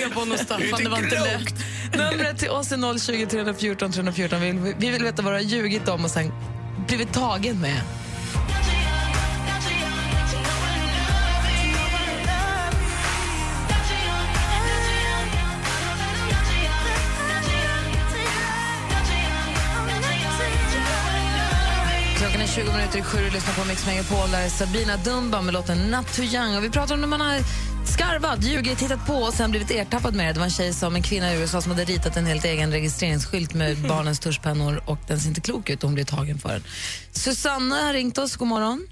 Ebon 0.07 0.33
och 0.33 0.39
Staffan, 0.39 0.83
det 0.83 0.89
var 0.89 0.99
inte 0.99 1.21
lätt. 1.21 1.55
Numret 1.97 2.39
till 2.39 2.51
oss 2.51 2.73
är 2.73 2.99
020 2.99 3.27
314 3.27 3.93
314. 3.93 4.41
Vi 4.41 4.51
vill, 4.53 4.75
vi 4.79 4.91
vill 4.91 5.03
veta 5.03 5.23
vad 5.23 5.33
du 5.33 5.37
har 5.37 5.43
ljugit 5.43 5.89
om 5.89 6.05
och 6.05 6.11
sen 6.11 6.33
blivit 6.89 7.13
tagen 7.13 7.61
med. 7.61 7.81
20 22.55 22.73
minuter 22.73 22.99
i 22.99 23.03
sju 23.03 23.27
och 23.27 23.33
lyssnar 23.33 23.55
på 23.55 23.69
Mix 23.69 23.87
Megapol 23.87 24.31
där 24.31 24.49
Sabina 24.49 24.97
Dumba 24.97 25.43
med 25.43 25.55
låten 25.55 25.91
Not 25.91 26.07
Too 26.17 26.25
Young. 26.25 26.57
Och 26.57 26.65
vi 26.65 26.71
pratar 26.71 26.95
om 26.95 27.01
när 27.01 27.09
man 27.09 27.21
har 27.21 27.39
skarvat, 27.95 28.45
ljugit, 28.45 28.83
hittat 28.83 29.07
på 29.07 29.15
och 29.15 29.35
sen 29.35 29.51
blivit 29.51 29.71
ertappad 29.71 30.15
med 30.15 30.27
det. 30.27 30.33
Det 30.33 30.39
var 30.39 30.45
en 30.45 30.51
tjej 30.51 30.73
som, 30.73 30.95
en 30.95 31.03
kvinna 31.03 31.33
i 31.33 31.41
USA 31.41 31.61
som 31.61 31.73
hade 31.73 31.85
ritat 31.85 32.17
en 32.17 32.27
helt 32.27 32.45
egen 32.45 32.73
registreringsskylt 32.73 33.55
med 33.55 33.77
barnens 33.89 34.21
tuschpennor 34.21 34.83
och 34.87 34.99
den 35.09 35.21
ser 35.21 35.29
inte 35.29 35.41
klok 35.41 35.71
ut 35.71 35.83
och 35.83 35.89
hon 35.89 35.95
blev 35.95 36.05
tagen 36.05 36.39
för 36.39 36.49
den. 36.49 36.63
Susanna 37.13 37.77
har 37.77 37.93
ringt 37.93 38.19
oss, 38.19 38.37
god 38.37 38.49
morgon. 38.49 38.87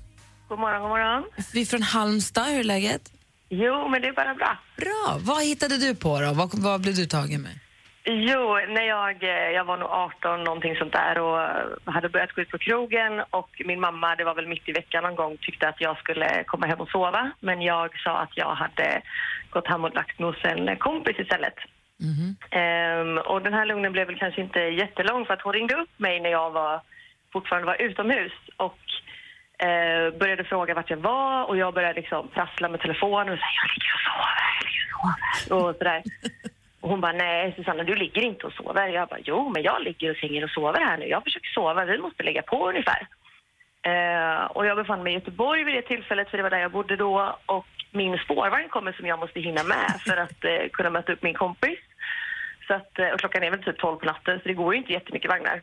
God 0.49 0.59
morgon, 0.59 0.81
god 0.81 0.91
morgon. 0.91 1.25
Vi 1.53 1.61
är 1.61 1.67
från 1.67 1.83
Halmstad, 1.83 2.47
hur 2.47 2.61
är 2.61 2.65
läget? 2.65 3.13
Jo, 3.49 3.89
men 3.89 4.03
det 4.03 4.09
är 4.09 4.13
bara 4.13 4.35
bra. 4.35 4.59
Bra. 4.77 5.19
Vad 5.21 5.45
hittade 5.45 5.77
du 5.77 5.95
på 5.95 6.21
då? 6.21 6.33
Vad, 6.33 6.55
vad 6.55 6.81
blev 6.81 6.95
du 6.95 7.07
tagen 7.07 7.43
med? 7.43 7.59
Jo, 8.05 8.59
när 8.69 8.83
jag, 8.83 9.23
eh, 9.23 9.51
jag 9.51 9.65
var 9.65 9.77
nog 9.77 9.89
18 9.91 10.45
någonting 10.45 10.77
sånt 10.77 10.93
där 10.93 11.19
och 11.19 11.43
eh, 11.43 11.67
hade 11.85 12.09
börjat 12.09 12.33
gå 12.33 12.43
ut 12.43 12.51
på 12.51 12.59
krogen 12.59 13.23
och 13.31 13.63
min 13.65 13.81
mamma, 13.81 14.17
det 14.17 14.25
var 14.25 14.35
väl 14.35 14.49
mitt 14.49 14.69
i 14.69 14.73
veckan 14.73 15.03
någon 15.03 15.17
gång, 15.17 15.37
tyckte 15.37 15.69
att 15.69 15.81
jag 15.81 15.99
skulle 15.99 16.45
komma 16.47 16.67
hem 16.67 16.81
och 16.81 16.89
sova. 16.89 17.31
Men 17.41 17.63
jag 17.63 17.99
sa 17.99 18.19
att 18.19 18.37
jag 18.37 18.55
hade 18.55 19.03
gått 19.51 19.67
hem 19.67 19.85
och 19.85 19.95
lagt 19.95 20.19
mig 20.19 20.29
hos 20.29 20.45
en 20.45 20.77
kompis 20.77 21.19
istället. 21.19 21.55
Ehm, 22.51 23.19
och 23.19 23.43
den 23.43 23.55
här 23.55 23.67
lugnen 23.67 23.93
blev 23.93 24.07
väl 24.07 24.19
kanske 24.19 24.41
inte 24.41 24.61
jättelång 24.61 25.27
för 25.27 25.35
att 25.35 25.43
hon 25.43 25.53
ringde 25.53 25.75
upp 25.75 25.99
mig 25.99 26.21
när 26.21 26.31
jag 26.31 26.51
var, 26.51 26.81
fortfarande 27.33 27.67
var 27.67 27.83
utomhus 27.83 28.33
och 28.57 28.79
eh, 29.67 30.19
började 30.19 30.45
fråga 30.45 30.75
vart 30.75 30.91
jag 30.91 30.97
var 30.97 31.45
och 31.45 31.57
jag 31.57 31.75
började 31.75 32.01
liksom 32.01 32.29
prassla 32.29 32.69
med 32.69 32.81
telefonen 32.81 33.33
och 33.33 33.39
säga 33.39 33.61
jag 33.63 33.71
ligger 33.75 33.95
och 33.95 34.01
sover, 34.07 34.41
jag 34.59 34.65
ligger 34.69 34.85
och 34.95 35.37
sover 35.37 35.71
och 35.71 35.77
sådär. 35.77 36.03
Och 36.81 36.89
hon 36.89 37.01
bara, 37.01 37.13
nej 37.13 37.53
Susanna 37.57 37.83
du 37.83 37.95
ligger 37.95 38.23
inte 38.23 38.47
och 38.47 38.53
sover. 38.53 38.89
Jag 38.89 39.09
bara, 39.09 39.21
jo 39.25 39.49
men 39.55 39.63
jag 39.63 39.83
ligger 39.83 40.11
och 40.11 40.17
hänger 40.17 40.45
och 40.45 40.51
sover 40.51 40.81
här 40.81 40.99
nu. 40.99 41.07
Jag 41.07 41.25
försöker 41.25 41.49
sova, 41.49 41.85
vi 41.85 41.99
måste 41.99 42.23
lägga 42.23 42.43
på 42.43 42.69
ungefär. 42.69 43.09
Eh, 43.83 44.45
och 44.45 44.67
jag 44.67 44.77
befann 44.77 45.03
mig 45.03 45.13
i 45.13 45.15
Göteborg 45.15 45.65
vid 45.65 45.75
det 45.75 45.83
tillfället 45.83 46.31
för 46.31 46.37
det 46.37 46.43
var 46.43 46.51
där 46.51 46.59
jag 46.59 46.73
bodde 46.73 46.97
då 46.97 47.37
och 47.47 47.67
min 47.91 48.19
spårvagn 48.19 48.69
kommer 48.69 48.93
som 48.93 49.07
jag 49.07 49.19
måste 49.19 49.41
hinna 49.41 49.65
med 49.65 50.01
för 50.07 50.17
att 50.17 50.45
eh, 50.45 50.69
kunna 50.73 50.91
möta 50.91 51.13
upp 51.13 51.23
min 51.23 51.35
kompis. 51.35 51.79
Så 52.67 52.75
att, 52.75 52.99
eh, 52.99 53.09
och 53.09 53.21
klockan 53.21 53.43
är 53.43 53.51
väl 53.51 53.63
typ 53.63 53.79
12 53.79 53.97
på 53.97 54.07
natten 54.07 54.41
så 54.41 54.49
det 54.49 54.55
går 54.55 54.75
ju 54.75 54.81
inte 54.81 54.93
jättemycket 54.93 55.31
vagnar. 55.31 55.63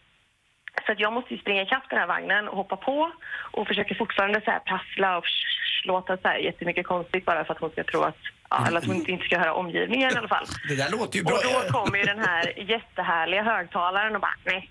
Så 0.86 0.92
att 0.92 1.00
jag 1.00 1.14
måste 1.14 1.34
ju 1.34 1.40
springa 1.40 1.62
ikapp 1.62 1.90
den 1.90 2.00
här 2.00 2.08
vagnen 2.08 2.48
och 2.48 2.58
hoppa 2.58 2.76
på 2.76 3.12
och 3.52 3.68
försöker 3.68 3.96
fortfarande 3.96 4.42
så 4.42 4.52
här 4.52 4.60
prassla 4.60 5.18
och 5.18 5.26
låta 5.88 6.18
så 6.18 6.28
här 6.28 6.38
jättemycket 6.38 6.88
konstigt 6.88 7.26
bara 7.26 7.46
för 7.46 7.54
att 7.54 7.60
hon 7.60 7.70
ska 7.70 7.84
tro 7.84 8.02
att, 8.02 8.18
ja, 8.50 8.68
eller 8.68 8.78
att 8.78 8.86
hon 8.86 8.96
inte, 8.96 9.26
ska 9.26 9.40
höra 9.40 9.54
omgivningen 9.54 10.12
i 10.12 10.16
alla 10.16 10.28
fall. 10.28 10.46
Det 10.70 10.76
där 10.76 10.92
låter 10.92 11.18
ju 11.18 11.24
bra. 11.24 11.36
Och 11.36 11.44
då 11.44 11.80
kommer 11.80 11.98
ju 11.98 12.04
den 12.04 12.20
här 12.20 12.70
jättehärliga 12.74 13.44
högtalaren 13.44 14.16
och 14.16 14.22
bara 14.22 14.38
nästa 14.44 14.68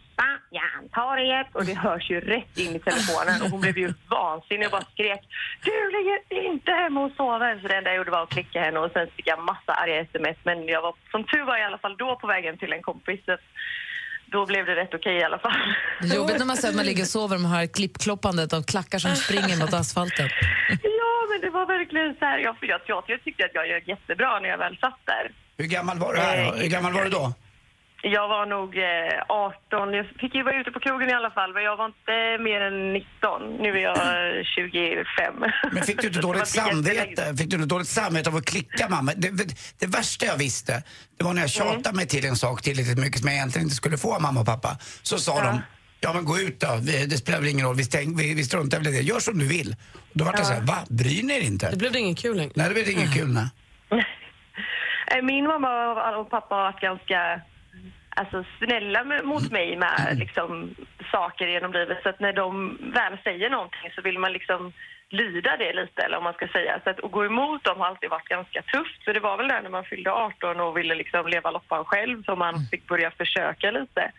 Järntorget 0.50 1.46
och 1.52 1.64
det 1.64 1.74
hörs 1.74 2.10
ju 2.10 2.20
rätt 2.20 2.58
in 2.58 2.76
i 2.76 2.78
telefonen 2.78 3.42
och 3.42 3.50
hon 3.50 3.60
blev 3.60 3.78
ju 3.78 3.92
vansinnig 4.10 4.66
och 4.66 4.72
bara 4.72 4.86
skrek 4.92 5.22
Du 5.64 5.76
ligger 5.96 6.18
inte 6.52 6.70
hemma 6.70 7.00
och 7.04 7.12
sover! 7.16 7.58
Så 7.62 7.68
det 7.68 7.76
enda 7.76 7.90
jag 7.90 7.96
gjorde 7.96 8.10
var 8.10 8.22
att 8.22 8.28
klicka 8.28 8.60
henne 8.60 8.78
och 8.78 8.90
sen 8.92 9.06
fick 9.16 9.26
jag 9.26 9.44
massa 9.44 9.72
arga 9.72 10.00
sms 10.00 10.36
men 10.42 10.66
jag 10.66 10.82
var 10.82 10.94
som 11.10 11.24
tur 11.24 11.44
var 11.44 11.58
i 11.58 11.62
alla 11.62 11.78
fall 11.78 11.96
då 11.96 12.16
på 12.16 12.26
vägen 12.26 12.58
till 12.58 12.72
en 12.72 12.82
kompis 12.82 13.20
så 13.26 13.36
då 14.26 14.46
blev 14.46 14.66
det 14.66 14.74
rätt 14.74 14.94
okej 14.94 15.16
i 15.16 15.24
alla 15.24 15.38
fall. 15.38 15.52
Det 16.00 16.08
är 16.08 16.16
jobbigt 16.16 16.38
när 16.38 16.46
man 16.46 16.56
säger 16.56 16.72
att 16.72 16.76
man 16.76 16.86
ligger 16.86 17.02
och 17.02 17.08
sover 17.08 17.36
och 17.36 17.42
man 17.42 17.50
hör 17.50 17.66
klippkloppandet 17.66 18.52
av 18.52 18.62
klackar 18.62 18.98
som 18.98 19.16
springer 19.16 19.56
mot 19.56 19.74
asfalten. 19.74 20.28
Ja, 21.36 21.40
men 21.42 21.50
det 21.52 21.58
var 21.58 21.66
verkligen 21.66 22.14
så 22.18 22.24
här. 22.24 22.38
Jag, 22.38 22.56
jag, 22.60 22.80
jag, 22.86 23.04
jag 23.06 23.24
tyckte 23.24 23.44
att 23.44 23.50
jag 23.54 23.68
gör 23.68 23.82
jättebra 23.86 24.40
när 24.40 24.48
jag 24.48 24.58
väl 24.58 24.76
satt 24.80 25.00
där. 25.04 25.32
Hur 25.58 25.66
gammal 25.66 25.98
var 25.98 26.12
du 26.14 26.20
här 26.20 26.44
då? 26.44 26.52
Hur 26.58 26.68
gammal 26.68 26.92
var 26.92 27.04
du 27.04 27.10
då? 27.10 27.32
Jag 28.02 28.28
var 28.28 28.46
nog 28.46 28.78
eh, 28.78 29.22
18. 29.28 29.92
Jag 29.92 30.06
fick 30.20 30.34
ju 30.34 30.42
vara 30.42 30.60
ute 30.60 30.70
på 30.70 30.80
krogen 30.80 31.10
i 31.10 31.12
alla 31.12 31.30
fall, 31.30 31.52
men 31.52 31.62
jag 31.62 31.76
var 31.76 31.86
inte 31.86 32.38
mer 32.48 32.60
än 32.60 32.92
19. 32.92 33.56
Nu 33.56 33.68
är 33.78 33.82
jag 33.82 33.96
eh, 34.38 34.44
25. 34.44 35.44
Men 35.72 35.82
fick 35.84 36.00
du 36.00 36.06
inte 36.06 36.20
dåligt 36.28 36.48
samvete? 36.48 37.34
Fick 37.38 37.50
du 37.50 37.56
inte 37.56 37.68
dåligt 37.68 37.88
samvete 37.88 38.30
av 38.30 38.36
att 38.36 38.44
klicka 38.46 38.88
mamma? 38.88 39.12
Det, 39.16 39.30
det, 39.80 39.86
värsta 39.86 40.26
jag 40.26 40.36
visste, 40.36 40.82
det 41.18 41.24
var 41.24 41.34
när 41.34 41.42
jag 41.42 41.50
Mm. 41.62 41.72
tjatade 41.74 41.96
mig 41.96 42.06
till 42.06 42.24
en 42.26 42.36
sak 42.36 42.62
tillräckligt 42.62 42.98
mycket 42.98 43.20
som 43.20 43.28
jag 43.28 43.36
egentligen 43.36 43.64
inte 43.66 43.76
skulle 43.76 43.98
få 43.98 44.14
av 44.14 44.22
mamma 44.22 44.40
och 44.40 44.46
pappa. 44.46 44.76
Så 45.02 45.18
sa 45.18 45.42
de, 45.44 45.60
ja 46.00 46.12
men 46.12 46.24
gå 46.24 46.38
ut 46.38 46.60
då, 46.60 46.68
vi, 46.82 47.06
det 47.06 47.16
spelar 47.16 47.38
väl 47.38 47.48
ingen 47.48 47.66
roll, 47.66 47.76
vi, 47.76 47.84
stäng, 47.84 48.16
vi, 48.16 48.34
vi 48.34 48.44
struntar 48.44 48.78
väl 48.78 48.86
i 48.86 48.90
det, 48.90 49.02
gör 49.02 49.18
som 49.20 49.38
du 49.38 49.48
vill. 49.48 49.76
Och 49.94 50.18
då 50.18 50.24
var 50.24 50.32
det 50.32 50.44
så 50.44 50.52
här, 50.52 50.60
va? 50.60 50.78
Bryr 50.88 51.22
ni 51.22 51.34
er 51.34 51.40
inte? 51.40 51.70
Det 51.70 51.76
blev 51.76 51.92
det 51.92 51.98
inget 51.98 52.18
kul 52.18 52.36
längre. 52.36 52.52
Nej, 52.56 52.68
det 52.68 52.74
blev 52.74 52.88
inget 52.88 53.14
kul 53.14 53.28
nej. 53.28 53.48
Eh, 55.10 55.22
Min 55.22 55.46
mamma 55.46 56.16
och 56.16 56.30
pappa 56.30 56.54
har 56.54 56.62
varit 56.62 56.80
ganska 56.80 57.40
alltså, 58.16 58.44
snälla 58.58 59.04
mot 59.24 59.50
mig 59.50 59.76
med 59.76 60.16
liksom, 60.18 60.74
saker 61.12 61.46
genom 61.46 61.72
livet. 61.72 61.98
Så 62.02 62.08
att 62.08 62.20
när 62.20 62.32
de 62.32 62.78
väl 62.94 63.18
säger 63.24 63.50
någonting 63.50 63.90
så 63.94 64.02
vill 64.02 64.18
man 64.18 64.32
liksom 64.32 64.72
lyda 65.10 65.56
det 65.56 65.72
lite, 65.72 66.02
eller 66.02 66.16
om 66.16 66.24
man 66.24 66.34
ska 66.34 66.48
säga. 66.48 66.80
Så 66.84 66.90
att, 66.90 67.04
att 67.04 67.10
gå 67.12 67.24
emot 67.24 67.64
dem 67.64 67.80
har 67.80 67.86
alltid 67.86 68.10
varit 68.10 68.28
ganska 68.28 68.62
tufft. 68.62 69.04
Så 69.04 69.12
det 69.12 69.20
var 69.20 69.36
väl 69.36 69.48
där 69.48 69.62
när 69.62 69.70
man 69.70 69.84
fyllde 69.84 70.12
18 70.12 70.60
och 70.60 70.76
ville 70.76 70.94
liksom 70.94 71.26
leva 71.26 71.50
loppan 71.50 71.84
själv 71.84 72.22
som 72.24 72.38
man 72.38 72.66
fick 72.70 72.86
börja 72.88 73.10
försöka 73.10 73.70
lite. 73.70 74.12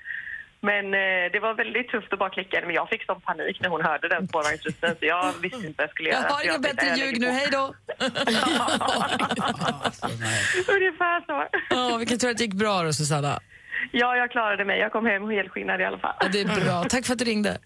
Men 0.61 0.85
eh, 0.93 1.31
det 1.33 1.39
var 1.41 1.53
väldigt 1.53 1.89
tufft 1.89 2.13
att 2.13 2.19
bara 2.19 2.29
klicka. 2.29 2.61
Men 2.65 2.75
jag 2.75 2.89
fick 2.89 3.05
sån 3.05 3.21
panik 3.21 3.57
när 3.61 3.69
hon 3.69 3.81
hörde 3.81 4.09
den 4.09 4.27
spårvagnsrösten 4.27 4.95
så 4.99 5.05
jag 5.05 5.33
visste 5.41 5.57
inte 5.67 5.73
vad 5.77 5.83
jag 5.83 5.89
skulle 5.89 6.09
Jag 6.09 6.21
göra. 6.21 6.29
har 6.33 6.39
Så 6.39 6.45
inget 6.49 6.61
bättre 6.61 6.87
jag 6.87 6.97
ljug 6.97 7.19
nu, 7.19 7.27
hej 7.29 7.47
då! 7.51 7.73
Ungefär 10.75 11.25
så. 11.25 11.47
Ja, 11.69 11.97
vilken 11.97 12.19
tur 12.19 12.29
att 12.29 12.37
det 12.37 12.43
gick 12.43 12.53
bra 12.53 12.83
då, 12.83 12.93
Susanna. 12.93 13.39
Ja, 13.91 14.15
jag 14.15 14.31
klarade 14.31 14.65
mig. 14.65 14.79
Jag 14.79 14.91
kom 14.91 15.05
hem 15.05 15.29
helskinnad 15.29 15.81
i 15.81 15.85
alla 15.85 15.97
fall. 15.99 16.15
Ja, 16.19 16.27
det 16.27 16.41
är 16.41 16.45
bra. 16.65 16.83
Tack 16.83 17.05
för 17.05 17.13
att 17.13 17.19
du 17.19 17.25
ringde. 17.25 17.57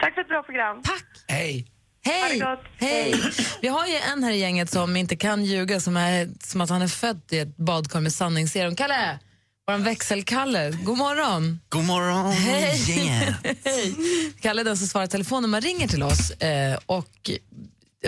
Tack 0.00 0.14
för 0.14 0.20
ett 0.20 0.28
bra 0.28 0.42
program. 0.42 0.82
Tack! 0.82 1.04
Hej. 1.28 1.66
Hej! 2.06 2.42
Hej! 2.80 3.14
Vi 3.62 3.68
har 3.68 3.86
ju 3.86 3.94
en 4.12 4.24
här 4.24 4.30
i 4.32 4.36
gänget 4.36 4.70
som 4.70 4.96
inte 4.96 5.16
kan 5.16 5.44
ljuga, 5.44 5.80
som 5.80 5.96
är 5.96 6.28
som 6.40 6.60
att 6.60 6.70
han 6.70 6.82
är 6.82 6.86
född 6.88 7.20
i 7.30 7.38
ett 7.38 7.56
badkar 7.56 8.00
med 8.00 8.12
sanningsserum. 8.12 8.76
Kalle! 8.76 9.18
Vår 9.66 9.78
växelkalle. 9.78 10.70
God 10.82 10.98
morgon! 10.98 11.60
God 11.68 11.84
morgon, 11.84 12.32
Hej! 12.32 12.96
gänget. 12.96 13.34
Hej! 13.64 13.94
Kalle 14.40 14.62
är 14.62 14.64
den 14.64 14.76
som 14.76 14.86
svarar 14.86 15.06
telefon 15.06 15.42
när 15.42 15.48
man 15.48 15.60
ringer 15.60 15.88
till 15.88 16.02
oss. 16.02 16.30
Eh, 16.30 16.78
och 16.86 17.30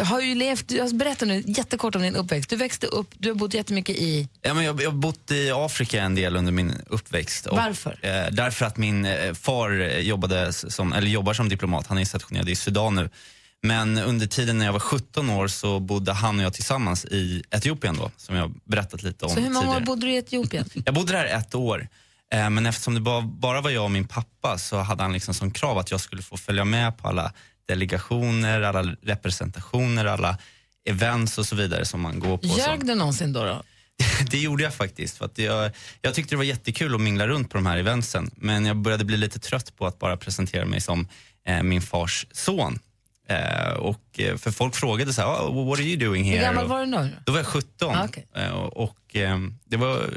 har 0.05 0.21
ju 0.21 0.35
levt, 0.35 0.81
alltså 0.81 0.97
berätta 0.97 1.25
nu 1.25 1.43
jättekort 1.47 1.95
om 1.95 2.03
din 2.03 2.17
uppväxt. 2.17 2.51
Du 2.51 2.57
växte 2.57 2.87
upp, 2.87 3.09
du 3.19 3.29
har 3.29 3.35
bott 3.35 3.55
jättemycket 3.55 3.97
i... 3.97 4.29
Ja, 4.43 4.55
men 4.55 4.65
jag, 4.65 4.83
jag 4.83 4.91
har 4.91 4.97
bott 4.97 5.31
i 5.31 5.51
Afrika 5.51 6.03
en 6.03 6.15
del 6.15 6.37
under 6.37 6.53
min 6.53 6.73
uppväxt. 6.87 7.47
Och, 7.47 7.57
Varför? 7.57 7.99
Eh, 8.03 8.33
därför 8.33 8.67
att 8.67 8.77
min 8.77 9.05
eh, 9.05 9.35
far 9.35 9.99
jobbade 9.99 10.53
som, 10.53 10.93
eller 10.93 11.09
jobbar 11.09 11.35
som 11.35 11.49
diplomat. 11.49 11.87
Han 11.87 11.99
är 11.99 12.05
stationerad 12.05 12.49
i 12.49 12.57
Sudan 12.57 12.95
nu. 12.95 13.11
Men 13.63 13.99
under 13.99 14.27
tiden 14.27 14.59
när 14.59 14.65
jag 14.67 14.73
var 14.73 14.81
17 14.81 15.31
år 15.31 15.49
så 15.49 15.81
bodde 15.81 16.13
han 16.13 16.39
och 16.39 16.45
jag 16.45 16.55
tillsammans 16.55 17.05
i 17.05 17.43
Etiopien 17.51 17.97
då, 17.97 18.11
som 18.17 18.37
jag 18.37 18.55
berättat 18.65 19.03
lite 19.03 19.25
om 19.25 19.31
Så 19.31 19.41
hur 19.41 19.51
många 19.51 19.59
år 19.59 19.63
tidigare. 19.65 19.85
bodde 19.85 20.07
du 20.07 20.13
i 20.13 20.17
Etiopien? 20.17 20.69
Jag 20.85 20.95
bodde 20.95 21.13
där 21.13 21.25
ett 21.25 21.55
år. 21.55 21.89
Eh, 22.33 22.51
Men 22.51 22.67
eftersom 22.67 22.95
det 22.95 23.01
bara, 23.01 23.23
bara 23.23 23.61
var 23.61 23.71
jag 23.71 23.85
och 23.85 23.91
min 23.91 24.09
pappa 24.09 24.59
så 24.59 24.77
hade 24.79 25.03
han 25.03 25.13
liksom 25.13 25.35
som 25.35 25.51
krav 25.51 25.79
att 25.79 25.91
jag 25.91 26.01
skulle 26.01 26.23
få 26.23 26.37
följa 26.37 26.65
med 26.65 26.99
på 26.99 27.09
alla 27.09 27.33
delegationer, 27.69 28.63
alla 28.63 28.83
representationer, 29.03 30.05
alla 30.05 30.39
events 30.89 31.39
och 31.39 31.47
så 31.47 31.57
vidare 31.57 31.85
som 31.85 32.01
man 32.01 32.21
går 32.21 32.39
på. 32.39 32.47
Ljög 32.47 32.87
du 32.87 32.95
någonsin 32.95 33.33
då? 33.33 33.45
då? 33.45 33.63
Det 34.31 34.39
gjorde 34.39 34.63
jag 34.63 34.75
faktiskt. 34.75 35.19
För 35.19 35.31
jag, 35.35 35.71
jag 36.03 36.15
tyckte 36.15 36.33
det 36.35 36.37
var 36.37 36.45
jättekul 36.45 36.95
att 36.95 37.01
mingla 37.01 37.27
runt 37.29 37.51
på 37.51 37.59
de 37.59 37.67
här 37.67 37.79
eventsen. 37.79 38.31
Men 38.37 38.67
jag 38.67 38.77
började 38.77 39.05
bli 39.05 39.17
lite 39.17 39.39
trött 39.39 39.77
på 39.77 39.87
att 39.87 39.99
bara 39.99 40.17
presentera 40.17 40.65
mig 40.65 40.81
som 40.81 41.09
eh, 41.47 41.63
min 41.63 41.83
fars 41.83 42.27
son. 42.33 42.79
Eh, 43.29 43.73
och, 43.73 44.21
eh, 44.21 44.37
för 44.37 44.51
folk 44.51 44.75
frågade 44.75 45.13
så 45.13 45.23
här, 45.23 45.29
oh, 45.29 45.69
what 45.69 45.79
are 45.79 45.87
you 45.87 45.97
doing 45.97 46.25
here? 46.25 46.37
Hur 46.37 46.43
gammal 46.45 46.65
Och- 46.65 46.71
var 46.71 46.87
du 46.87 46.93
då? 46.93 47.09
Då 47.25 47.33
var 47.33 47.39
jag 47.39 47.47
17. 47.47 47.95
Ah, 47.97 48.05
okej. 48.05 48.27
Eh, 48.37 48.51
och, 48.51 48.77
och, 48.77 48.97
ehm, 49.17 49.55
det 49.65 49.77
var, 49.77 50.11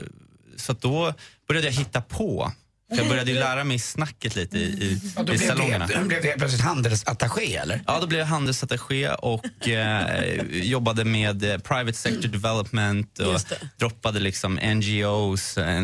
så 0.56 0.72
att 0.72 0.82
då 0.82 1.14
började 1.48 1.68
jag 1.68 1.74
hitta 1.74 2.02
på. 2.02 2.52
Jag 2.92 3.08
började 3.08 3.32
ju 3.32 3.40
lära 3.40 3.64
mig 3.64 3.80
snacket 3.80 4.36
lite 4.36 4.58
i, 4.58 4.62
i, 4.62 5.02
Ja, 5.16 5.24
då 5.24 5.34
i 5.34 5.38
blev 5.38 5.48
salongerna. 5.48 5.88
det, 5.88 5.94
då 6.00 6.06
blev 6.06 6.22
det 6.22 6.36
plötsligt 6.38 6.62
handelsattaché 6.62 7.56
eller? 7.56 7.82
Ja, 7.88 8.00
då 8.02 8.08
blev 8.08 8.20
jag 8.20 8.28
handelsattaché 8.28 9.10
och 9.10 9.68
eh, 9.68 10.42
jobbade 10.52 11.06
med 11.06 11.44
eh, 11.44 11.58
private 11.58 11.94
sector 11.98 12.30
development 12.30 13.20
och 13.20 13.40
droppade 13.78 14.20
liksom 14.20 14.56
NGOs, 14.56 15.58
eh, 15.58 15.84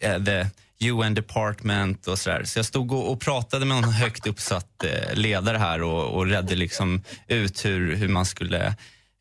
eh, 0.00 0.24
the 0.24 0.46
UN 0.80 1.14
department 1.14 2.08
och 2.08 2.18
sådär. 2.18 2.44
Så 2.44 2.58
jag 2.58 2.66
stod 2.66 2.92
och, 2.92 3.20
pratade 3.20 3.66
med 3.66 3.76
en 3.76 3.84
högt 3.84 4.26
uppsatt 4.26 4.84
eh, 4.84 5.14
ledare 5.14 5.58
här 5.58 5.82
och, 5.82 6.04
och 6.16 6.26
redde 6.26 6.54
liksom 6.54 7.02
ut 7.28 7.64
hur, 7.64 7.96
hur 7.96 8.08
man 8.08 8.26
skulle 8.26 8.66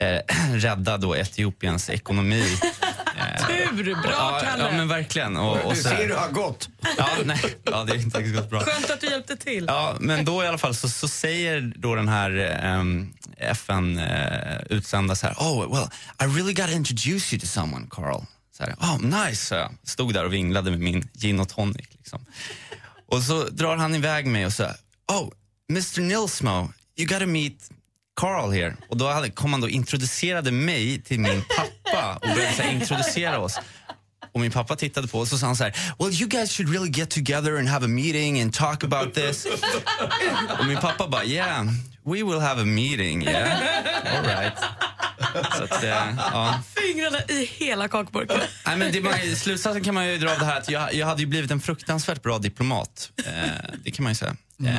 eh, 0.01 0.19
rädda 0.53 0.97
då 0.97 1.15
Etiopiens 1.15 1.89
ekonomi. 1.89 2.57
Eh, 3.17 3.47
Tur! 3.47 3.95
Bra, 4.01 4.11
ja, 4.11 4.41
Kalle! 4.43 4.63
ja, 4.63 4.71
men 4.71 4.87
verkligen. 4.87 5.37
Och, 5.37 5.65
och 5.65 5.73
Du 5.73 5.81
ser 5.81 5.95
hur 5.95 6.07
det 6.07 6.15
har 6.15 6.29
gått. 6.29 6.69
Ja, 6.97 7.07
nej, 7.25 7.39
ja, 7.63 7.83
det 7.83 7.91
har 7.91 7.95
inte 7.95 8.19
riktigt 8.19 8.35
gått 8.35 8.49
bra. 8.49 8.59
Skönt 8.59 8.89
att 8.89 9.01
du 9.01 9.07
hjälpte 9.07 9.35
till. 9.37 9.65
Ja, 9.67 9.95
men 9.99 10.25
då 10.25 10.43
i 10.43 10.47
alla 10.47 10.57
fall 10.57 10.75
så, 10.75 10.89
så 10.89 11.07
säger 11.07 11.73
då 11.75 11.95
den 11.95 12.07
här 12.07 12.59
um, 12.79 13.13
FN-utsända 13.37 15.15
så 15.15 15.27
här, 15.27 15.35
oh 15.35 15.75
well, 15.75 15.89
I 16.21 16.37
really 16.37 16.53
gotta 16.53 16.71
introduce 16.71 17.33
you 17.33 17.39
to 17.39 17.47
someone, 17.47 17.87
Carl. 17.89 18.21
Så 18.57 18.63
här, 18.63 18.73
oh 18.73 19.25
nice, 19.27 19.55
jag. 19.55 19.71
Stod 19.83 20.13
där 20.13 20.25
och 20.25 20.33
vinglade 20.33 20.71
med 20.71 20.79
min 20.79 21.09
gin 21.13 21.39
och 21.39 21.49
tonic. 21.49 21.87
Liksom. 21.91 22.25
Och 23.07 23.23
så 23.23 23.43
drar 23.43 23.77
han 23.77 23.95
iväg 23.95 24.25
mig 24.27 24.45
och 24.45 24.53
så 24.53 24.63
oh, 25.07 25.29
Mr 25.69 26.01
Nilsmo, 26.01 26.71
you 26.97 27.07
gotta 27.07 27.25
meet 27.25 27.69
Carl 28.15 28.51
here. 28.51 28.75
Och 28.89 28.97
då 28.97 29.09
hade, 29.09 29.29
kom 29.29 29.53
han 29.53 29.61
då 29.61 29.67
och 29.67 29.71
introducerade 29.71 30.51
mig 30.51 31.01
till 31.01 31.19
min 31.19 31.43
pappa 31.57 32.15
och 32.15 32.35
började 32.35 32.55
så 32.55 32.61
här, 32.61 32.73
introducera 32.73 33.39
oss. 33.39 33.59
Och 34.33 34.39
min 34.39 34.51
pappa 34.51 34.75
tittade 34.75 35.07
på 35.07 35.19
oss 35.19 35.33
och 35.33 35.39
sa 35.39 35.45
han 35.45 35.55
så 35.55 35.63
här, 35.63 35.75
well 35.99 36.13
you 36.13 36.29
guys 36.29 36.51
should 36.51 36.71
really 36.71 36.91
get 36.91 37.09
together 37.09 37.57
and 37.57 37.69
have 37.69 37.85
a 37.85 37.89
meeting 37.89 38.41
and 38.41 38.53
talk 38.53 38.83
about 38.83 39.13
this. 39.13 39.47
och 40.59 40.65
min 40.65 40.77
pappa 40.77 41.07
bara, 41.07 41.25
yeah, 41.25 41.65
we 42.03 42.23
will 42.23 42.39
have 42.39 42.61
a 42.61 42.65
meeting, 42.65 43.23
yeah, 43.23 43.59
all 44.17 44.23
right. 44.23 44.53
Så 45.57 45.63
att, 45.63 45.83
eh, 45.83 45.89
ja. 46.17 46.59
Fingrarna 46.75 47.17
i 47.27 47.45
hela 47.45 47.87
kakburken. 47.87 48.39
Nej, 48.65 48.77
men 48.77 48.91
det 48.91 49.01
man, 49.01 49.13
slutsatsen 49.35 49.83
kan 49.83 49.93
man 49.93 50.07
ju 50.07 50.17
dra 50.17 50.31
av 50.31 50.39
det 50.39 50.45
här 50.45 50.57
att 50.57 50.69
jag, 50.69 50.93
jag 50.93 51.07
hade 51.07 51.21
ju 51.21 51.27
blivit 51.27 51.51
en 51.51 51.61
fruktansvärt 51.61 52.23
bra 52.23 52.37
diplomat. 52.37 53.11
Eh, 53.25 53.33
det 53.83 53.91
kan 53.91 54.03
man 54.03 54.11
ju 54.11 54.15
säga. 54.15 54.35
Eh, 54.65 54.73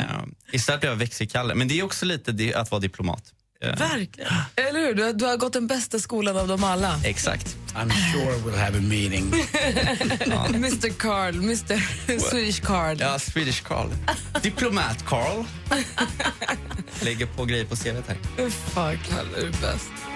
istället 0.52 0.80
blev 0.80 0.92
jag 0.92 0.96
växelkalle. 0.98 1.54
Men 1.54 1.68
det 1.68 1.78
är 1.78 1.82
också 1.82 2.06
lite 2.06 2.32
det, 2.32 2.54
att 2.54 2.70
vara 2.70 2.80
diplomat. 2.80 3.32
Verkligen. 3.60 4.32
Eller 4.56 4.80
hur? 4.80 4.94
Du 4.94 5.04
har, 5.04 5.12
du 5.12 5.24
har 5.24 5.36
gått 5.36 5.52
den 5.52 5.66
bästa 5.66 5.98
skolan 5.98 6.36
av 6.36 6.48
dem 6.48 6.64
alla. 6.64 7.00
exakt. 7.04 7.56
I'm 7.74 7.90
sure 8.12 8.36
we'll 8.36 8.58
have 8.58 8.78
a 8.78 8.82
meeting. 8.82 9.26
Mr 10.54 10.88
Carl, 10.98 11.34
Mr 11.36 11.78
Swedish 12.30 12.62
Carl. 12.62 12.96
Ja, 13.00 13.18
Swedish 13.18 13.62
Carl. 13.62 13.88
Diplomat 14.42 15.04
Carl. 15.06 15.44
Lägger 17.00 17.26
på 17.26 17.44
grejer 17.44 17.64
på 17.64 17.76
CVt 17.76 18.08
här. 18.08 18.50
Fan, 18.50 18.98
Kalle, 19.08 19.28
du 19.40 19.46
är 19.46 19.50
bäst. 19.50 20.15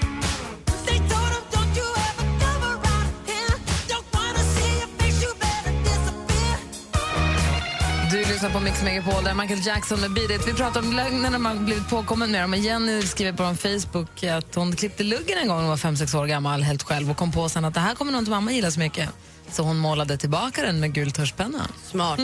Lyssnar 8.42 8.60
på 8.60 8.64
Mix 8.64 8.82
Megapol, 8.82 9.24
där 9.24 9.34
Michael 9.34 9.66
Jackson 9.66 10.00
med 10.00 10.12
Beat 10.12 10.30
It. 10.30 10.48
Vi 10.48 10.54
pratar 10.54 10.80
om 10.80 10.92
lögner 10.92 11.30
när 11.30 11.38
man 11.38 11.64
blivit 11.64 11.88
påkommen 11.88 12.30
med 12.30 12.42
dem. 12.42 12.54
Jenny 12.54 13.02
skriver 13.02 13.32
på 13.32 13.54
Facebook 13.54 14.24
att 14.24 14.54
hon 14.54 14.76
klippte 14.76 15.02
luggen 15.02 15.38
en 15.38 15.48
gång 15.48 15.56
när 15.56 15.62
hon 15.62 15.70
var 15.70 15.76
fem 15.76 15.96
sex 15.96 16.14
år 16.14 16.26
gammal 16.26 16.62
helt 16.62 16.82
själv 16.82 17.10
och 17.10 17.16
kom 17.16 17.32
på 17.32 17.48
sen 17.48 17.64
att 17.64 17.74
det 17.74 17.80
här 17.80 17.94
kommer 17.94 18.12
nog 18.12 18.20
inte 18.20 18.30
mamma 18.30 18.52
gilla 18.52 18.70
så 18.70 18.80
mycket. 18.80 19.08
Så 19.52 19.62
hon 19.62 19.76
målade 19.78 20.16
tillbaka 20.16 20.62
den 20.62 20.80
med 20.80 20.92
gul 20.92 21.10
tuschpenna. 21.12 21.68
Smart. 21.90 22.20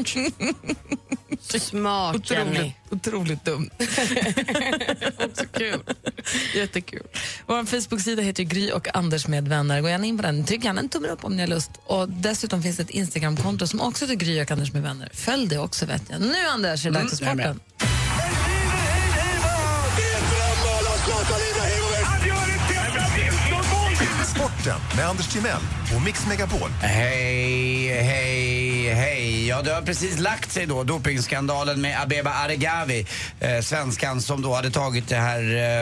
Smart, 1.60 2.30
Jenny. 2.30 2.72
Otroligt, 2.90 3.44
dumt. 3.44 3.70
Också 5.24 5.44
kul. 5.52 5.80
Jättekul. 6.54 7.02
Vår 7.46 7.64
Facebook-sida 7.64 8.22
heter 8.22 8.42
Gry 8.42 8.70
och 8.70 8.96
Anders 8.96 9.26
med 9.28 9.48
vänner. 9.48 9.80
Gå 9.80 9.88
gärna 9.88 10.06
in 10.06 10.16
på 10.16 10.22
den. 10.22 10.44
Tryck 10.44 10.64
gärna 10.64 10.80
en 10.80 10.88
tumme 10.88 11.08
upp 11.08 11.24
om 11.24 11.36
ni 11.36 11.42
har 11.42 11.48
lust. 11.48 11.70
Och 11.86 12.08
dessutom 12.08 12.62
finns 12.62 12.80
ett 12.80 12.90
Instagramkonto 12.90 13.66
som 13.66 13.80
också 13.80 14.04
heter 14.04 14.14
Gry 14.14 14.42
och 14.42 14.50
Anders 14.50 14.72
med 14.72 14.82
vänner. 14.82 15.10
Följ 15.14 15.46
det 15.46 15.58
också 15.58 15.86
vet 15.86 16.02
jag. 16.10 16.20
Nu 16.20 16.34
Anders 16.54 16.86
är 16.86 16.90
det 16.90 16.98
dags 17.00 17.18
för 17.18 17.26
Mm, 17.26 17.38
sporten. 17.38 17.60
Sporten 24.34 24.80
med 24.96 25.08
Anders 25.08 25.28
Timell 25.28 25.60
på 25.92 26.00
Mix 26.00 26.26
Megapol. 26.26 26.70
Hej, 26.82 27.88
hej, 28.02 28.94
hej. 28.94 29.46
Ja, 29.48 29.62
det 29.62 29.74
har 29.74 29.82
precis 29.82 30.18
lagt 30.18 30.52
sig 30.52 30.66
då, 30.66 30.84
dopingskandalen 30.84 31.80
med 31.80 32.02
Abeba 32.02 32.30
Aregawi, 32.30 33.06
eh, 33.40 33.60
svenskan 33.60 34.22
som 34.22 34.42
då 34.42 34.54
hade 34.54 34.70
tagit 34.70 35.08
det 35.08 35.16
här 35.16 35.40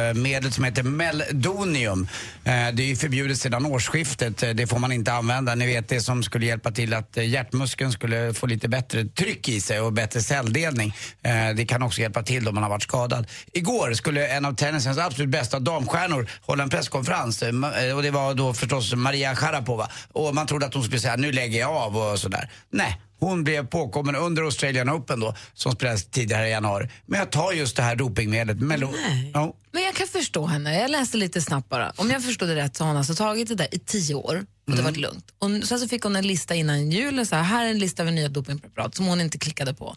eh, 0.09 0.14
medlet 0.14 0.55
som 0.55 0.64
heter 0.64 0.83
Meldonium. 0.83 2.09
Eh, 2.45 2.53
det 2.73 2.83
är 2.83 2.87
ju 2.87 2.97
förbjudet 2.97 3.38
sedan 3.38 3.67
årsskiftet, 3.67 4.43
eh, 4.43 4.51
det 4.51 4.67
får 4.67 4.79
man 4.79 4.93
inte 4.93 5.12
använda. 5.12 5.55
Ni 5.55 5.67
vet 5.67 5.88
det 5.88 6.01
som 6.01 6.23
skulle 6.23 6.47
hjälpa 6.47 6.71
till 6.71 6.95
att 6.95 7.17
eh, 7.17 7.29
hjärtmuskeln 7.29 7.93
skulle 7.93 8.35
få 8.35 8.47
lite 8.47 8.69
bättre 8.69 9.05
tryck 9.05 9.49
i 9.49 9.61
sig 9.61 9.81
och 9.81 9.93
bättre 9.93 10.21
celldelning. 10.21 10.95
Eh, 11.23 11.33
det 11.57 11.67
kan 11.67 11.83
också 11.83 12.01
hjälpa 12.01 12.23
till 12.23 12.49
om 12.49 12.55
man 12.55 12.62
har 12.62 12.71
varit 12.71 12.83
skadad. 12.83 13.27
Igår 13.53 13.95
skulle 13.95 14.27
en 14.27 14.45
av 14.45 14.55
tennisens 14.55 14.99
absolut 14.99 15.31
bästa 15.31 15.59
damstjärnor 15.59 16.31
hålla 16.40 16.62
en 16.62 16.71
presskonferens 16.71 17.43
eh, 17.43 17.97
och 17.97 18.03
det 18.03 18.11
var 18.11 18.35
då 18.35 18.55
förstås 18.55 18.95
Maria 18.95 19.37
Sharapova. 19.37 19.88
Och 20.12 20.35
man 20.35 20.46
trodde 20.46 20.66
att 20.66 20.74
hon 20.74 20.85
skulle 20.85 21.00
säga 21.00 21.16
nu 21.16 21.33
lägger 21.33 21.61
jag 21.61 21.70
av 21.70 21.96
och 21.96 22.18
sådär. 22.18 22.50
Nej. 22.70 23.00
Hon 23.20 23.44
blev 23.44 23.66
påkommen 23.66 24.16
under 24.16 24.42
Australian 24.42 24.90
Open 24.90 25.20
då, 25.20 25.35
som 25.54 25.72
spelades 25.72 26.07
tidigare 26.07 26.48
i 26.48 26.50
januari, 26.50 26.88
med 27.07 27.22
att 27.22 27.33
ta 27.33 27.52
just 27.52 27.76
det 27.76 27.83
här 27.83 27.96
dopingmedlet. 27.96 28.57
Melo- 28.57 28.94
ja. 29.35 29.54
Men 29.72 29.83
jag 29.83 29.94
kan 29.94 30.07
förstå 30.07 30.46
henne. 30.46 30.80
Jag 30.80 30.90
läste 30.90 31.16
lite 31.16 31.40
snabbt 31.40 31.68
bara. 31.68 31.92
Om 31.96 32.11
jag 32.11 32.24
förstod 32.24 32.48
det 32.48 32.54
rätt 32.57 32.76
så 32.76 32.85
har 32.85 32.88
hon 32.88 32.96
alltså 32.96 33.14
tagit 33.14 33.48
det 33.48 33.54
där 33.54 33.74
i 33.74 33.78
tio 33.78 34.14
år 34.14 34.46
och 34.70 34.76
det 34.76 34.83
var 34.83 34.90
lugnt. 34.92 35.26
Och 35.38 35.50
sen 35.68 35.80
så 35.80 35.88
fick 35.88 36.02
hon 36.02 36.16
en 36.16 36.26
lista 36.26 36.54
innan 36.54 36.90
jul, 36.90 37.26
så 37.26 37.37
här, 37.37 37.42
här 37.42 37.64
är 37.66 37.70
en 37.70 37.78
lista 37.78 38.02
över 38.02 38.12
nya 38.12 38.28
dopingpreparat 38.28 38.94
som 38.94 39.07
hon 39.07 39.20
inte 39.20 39.38
klickade 39.38 39.74
på. 39.74 39.96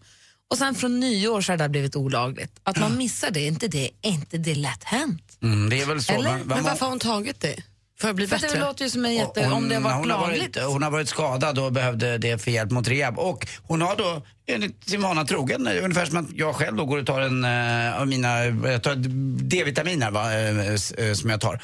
Och 0.50 0.58
sen 0.58 0.76
från 0.76 1.00
nyår 1.00 1.42
så 1.42 1.52
har 1.52 1.58
det 1.58 1.64
där 1.64 1.70
blivit 1.70 1.96
olagligt. 1.96 2.52
Att 2.64 2.80
man 2.80 2.98
missar 2.98 3.32
det, 3.32 3.40
är 3.40 3.48
inte 3.48 3.68
det, 3.68 3.90
inte 4.02 4.38
det 4.38 4.56
lätt 4.56 4.84
hänt? 4.84 5.38
Mm, 5.44 5.70
det 5.70 5.82
är 5.82 5.86
väl 5.86 6.02
så. 6.04 6.14
Eller? 6.14 6.30
Man- 6.30 6.38
man- 6.40 6.48
Men 6.48 6.64
varför 6.64 6.80
har 6.86 6.90
hon 6.90 7.00
tagit 7.00 7.40
det? 7.42 7.56
För 8.00 8.10
att 8.10 8.16
bli 8.16 8.28
För 8.28 8.36
att 8.36 8.42
det 8.42 8.48
bättre? 8.48 8.60
låter 8.60 8.84
ju 8.84 8.90
som 8.90 9.06
en 9.06 9.16
jätte... 9.16 9.44
Hon- 9.44 9.54
om 9.54 9.70
det 9.70 9.76
har 9.76 9.82
varit 9.82 9.96
hon 9.98 10.08
lagligt. 10.08 10.56
Varit, 10.58 10.68
hon 10.70 10.84
har 10.84 10.92
varit 10.92 11.10
skadad 11.10 11.60
och 11.60 11.72
behövde 11.72 12.18
det 12.18 12.38
för 12.38 12.52
hjälp 12.52 12.72
mot 12.72 12.88
rehab. 12.88 13.20
Och 13.20 13.48
hon 13.64 13.82
har 13.82 13.96
då 13.96 14.22
enligt 14.48 14.90
sin 14.90 15.02
vana 15.02 15.26
trogen, 15.26 15.68
ungefär 15.68 16.06
som 16.06 16.18
att 16.18 16.26
jag 16.34 16.56
själv 16.56 16.78
då 16.78 16.86
går 16.86 16.98
och 16.98 17.06
tar 17.06 17.22
en 17.22 17.44
eh, 17.44 18.02
av 18.02 18.08
mina, 18.08 18.46
jag 18.46 18.84
tar 18.84 18.96
D-vitaminer 19.44 20.12
va, 20.12 20.34
eh, 20.34 21.08
eh, 21.08 21.14
som 21.14 21.30
jag 21.30 21.42
tar. 21.42 21.62